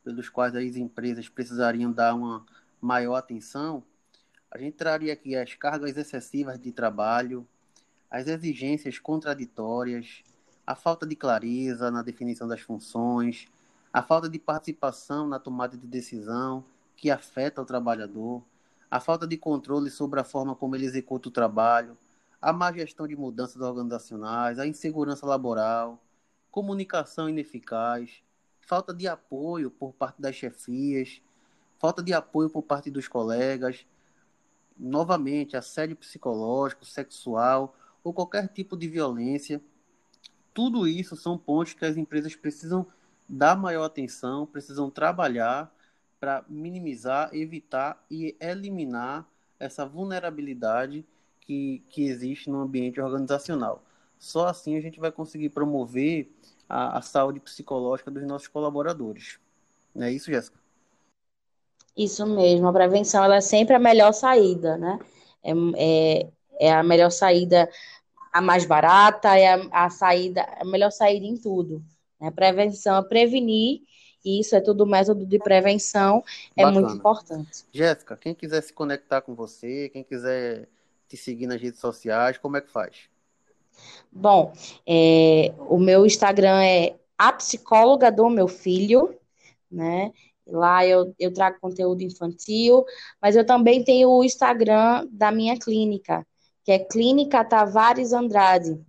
pelos 0.09 0.27
quais 0.27 0.55
as 0.55 0.75
empresas 0.75 1.29
precisariam 1.29 1.91
dar 1.91 2.15
uma 2.15 2.43
maior 2.81 3.13
atenção, 3.13 3.83
a 4.49 4.57
gente 4.57 4.73
traria 4.73 5.13
aqui 5.13 5.35
as 5.35 5.53
cargas 5.53 5.95
excessivas 5.95 6.59
de 6.59 6.71
trabalho, 6.71 7.47
as 8.09 8.25
exigências 8.25 8.97
contraditórias, 8.97 10.23
a 10.65 10.73
falta 10.73 11.05
de 11.05 11.15
clareza 11.15 11.91
na 11.91 12.01
definição 12.01 12.47
das 12.47 12.59
funções, 12.61 13.47
a 13.93 14.01
falta 14.01 14.27
de 14.27 14.39
participação 14.39 15.27
na 15.27 15.37
tomada 15.37 15.77
de 15.77 15.85
decisão 15.85 16.65
que 16.97 17.11
afeta 17.11 17.61
o 17.61 17.65
trabalhador, 17.65 18.43
a 18.89 18.99
falta 18.99 19.27
de 19.27 19.37
controle 19.37 19.91
sobre 19.91 20.19
a 20.19 20.23
forma 20.23 20.55
como 20.55 20.75
ele 20.75 20.85
executa 20.85 21.29
o 21.29 21.31
trabalho, 21.31 21.95
a 22.41 22.51
má 22.51 22.73
gestão 22.73 23.07
de 23.07 23.15
mudanças 23.15 23.61
organizacionais, 23.61 24.57
a 24.57 24.65
insegurança 24.65 25.27
laboral, 25.27 26.01
comunicação 26.49 27.29
ineficaz, 27.29 28.23
falta 28.69 28.93
de 28.93 29.08
apoio 29.08 29.71
por 29.71 29.91
parte 29.93 30.21
das 30.21 30.36
chefias, 30.36 31.23
falta 31.79 32.03
de 32.03 32.13
apoio 32.13 32.51
por 32.51 32.62
parte 32.62 32.91
dos 32.91 33.08
colegas, 33.08 33.84
novamente, 34.77 35.58
assédio 35.58 35.95
psicológico, 35.95 36.86
sexual 36.86 37.75
ou 38.03 38.13
qualquer 38.13 38.47
tipo 38.47 38.77
de 38.77 38.88
violência. 38.88 39.60
Tudo 40.53 40.88
isso 40.88 41.15
são 41.15 41.36
pontos 41.36 41.73
que 41.73 41.84
as 41.84 41.97
empresas 41.97 42.36
precisam 42.36 42.86
dar 43.27 43.55
maior 43.55 43.86
atenção, 43.86 44.45
precisam 44.45 44.88
trabalhar 44.91 45.73
para 46.19 46.45
minimizar, 46.47 47.34
evitar 47.34 48.05
e 48.08 48.36
eliminar 48.39 49.27
essa 49.60 49.84
vulnerabilidade 49.84 51.03
que, 51.41 51.82
que 51.89 52.03
existe 52.03 52.51
no 52.51 52.62
ambiente 52.62 53.01
organizacional. 53.01 53.84
Só 54.19 54.45
assim 54.45 54.77
a 54.77 54.82
gente 54.82 54.99
vai 54.99 55.12
conseguir 55.12 55.49
promover 55.49 56.32
a, 56.69 56.99
a 56.99 57.01
saúde 57.01 57.39
psicológica 57.39 58.12
dos 58.12 58.23
nossos 58.23 58.47
colaboradores. 58.47 59.39
Não 59.93 60.05
é 60.05 60.12
isso, 60.12 60.32
Jéssica? 60.32 60.60
Isso 61.97 62.25
mesmo, 62.25 62.67
a 62.67 62.71
prevenção 62.71 63.23
ela 63.23 63.38
é 63.38 63.41
sempre 63.41 63.75
a 63.75 63.79
melhor 63.79 64.13
saída, 64.13 64.77
né? 64.77 64.99
É, 65.43 65.51
é, 65.75 66.29
é 66.60 66.71
a 66.71 66.84
melhor 66.84 67.10
saída, 67.10 67.69
a 68.32 68.39
mais 68.39 68.65
barata, 68.65 69.38
é 69.38 69.53
a, 69.53 69.86
a 69.86 69.89
saída, 69.89 70.43
a 70.60 70.63
melhor 70.63 70.91
saída 70.91 71.25
em 71.25 71.36
tudo. 71.36 71.84
Né? 72.21 72.29
Prevenção 72.32 72.97
é 72.97 73.03
prevenir, 73.03 73.82
e 74.23 74.39
isso 74.39 74.55
é 74.55 74.62
tudo 74.62 74.86
método 74.86 75.25
de 75.25 75.39
prevenção, 75.39 76.23
é 76.55 76.63
Bacana. 76.63 76.82
muito 76.82 76.97
importante. 76.97 77.65
Jéssica, 77.71 78.15
quem 78.15 78.36
quiser 78.36 78.62
se 78.62 78.71
conectar 78.71 79.21
com 79.21 79.34
você, 79.34 79.89
quem 79.89 80.03
quiser 80.03 80.69
te 81.08 81.17
seguir 81.17 81.47
nas 81.47 81.60
redes 81.60 81.79
sociais, 81.79 82.38
como 82.38 82.58
é 82.58 82.62
que 82.62 82.69
faz? 82.69 83.10
Bom, 84.11 84.53
é, 84.87 85.53
o 85.69 85.77
meu 85.77 86.05
Instagram 86.05 86.63
é 86.63 86.95
a 87.17 87.31
psicóloga 87.33 88.11
do 88.11 88.29
meu 88.29 88.47
filho, 88.47 89.15
né? 89.71 90.11
Lá 90.47 90.85
eu, 90.85 91.13
eu 91.19 91.33
trago 91.33 91.59
conteúdo 91.59 92.01
infantil, 92.01 92.83
mas 93.21 93.35
eu 93.35 93.45
também 93.45 93.83
tenho 93.83 94.09
o 94.09 94.23
Instagram 94.23 95.07
da 95.11 95.31
minha 95.31 95.57
clínica, 95.57 96.25
que 96.63 96.71
é 96.71 96.79
Clínica 96.79 97.45
Tavares 97.45 98.13
Andrade. 98.13 98.79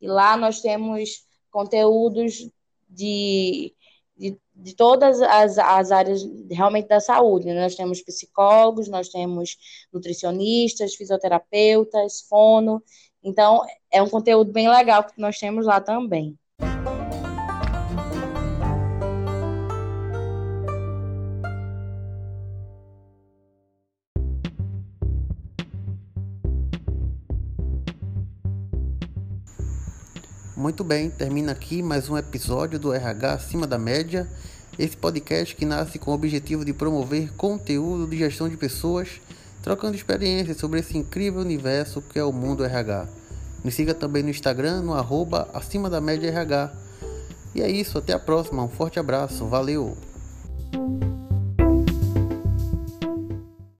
E 0.00 0.06
lá 0.06 0.36
nós 0.36 0.60
temos 0.60 1.26
conteúdos 1.50 2.48
de, 2.88 3.74
de, 4.16 4.38
de 4.54 4.74
todas 4.74 5.20
as, 5.22 5.58
as 5.58 5.90
áreas 5.90 6.22
realmente 6.50 6.88
da 6.88 7.00
saúde. 7.00 7.46
Né? 7.46 7.62
Nós 7.62 7.74
temos 7.74 8.02
psicólogos, 8.02 8.88
nós 8.88 9.08
temos 9.08 9.56
nutricionistas, 9.92 10.94
fisioterapeutas, 10.94 12.20
fono. 12.28 12.82
Então, 13.22 13.64
é 13.90 14.02
um 14.02 14.08
conteúdo 14.08 14.52
bem 14.52 14.68
legal 14.68 15.04
que 15.04 15.20
nós 15.20 15.38
temos 15.38 15.66
lá 15.66 15.80
também. 15.80 16.38
Muito 30.56 30.82
bem, 30.82 31.08
termina 31.08 31.52
aqui 31.52 31.82
mais 31.82 32.10
um 32.10 32.18
episódio 32.18 32.80
do 32.80 32.92
RH 32.92 33.32
Acima 33.32 33.66
da 33.66 33.78
Média. 33.78 34.28
Esse 34.76 34.96
podcast 34.96 35.54
que 35.54 35.64
nasce 35.64 35.98
com 35.98 36.10
o 36.10 36.14
objetivo 36.14 36.64
de 36.64 36.72
promover 36.72 37.32
conteúdo 37.36 38.08
de 38.08 38.16
gestão 38.16 38.48
de 38.48 38.56
pessoas, 38.56 39.20
trocando 39.68 39.94
experiências 39.94 40.56
sobre 40.56 40.80
esse 40.80 40.96
incrível 40.96 41.42
universo 41.42 42.00
que 42.00 42.18
é 42.18 42.24
o 42.24 42.32
mundo 42.32 42.64
RH. 42.64 43.06
Me 43.62 43.70
siga 43.70 43.92
também 43.92 44.22
no 44.22 44.30
Instagram, 44.30 44.80
no 44.80 44.94
arroba 44.94 45.46
Acima 45.52 45.90
da 45.90 46.00
Média 46.00 46.26
RH. 46.26 46.72
E 47.54 47.60
é 47.60 47.70
isso, 47.70 47.98
até 47.98 48.14
a 48.14 48.18
próxima, 48.18 48.62
um 48.64 48.68
forte 48.70 48.98
abraço, 48.98 49.44
valeu! 49.44 49.94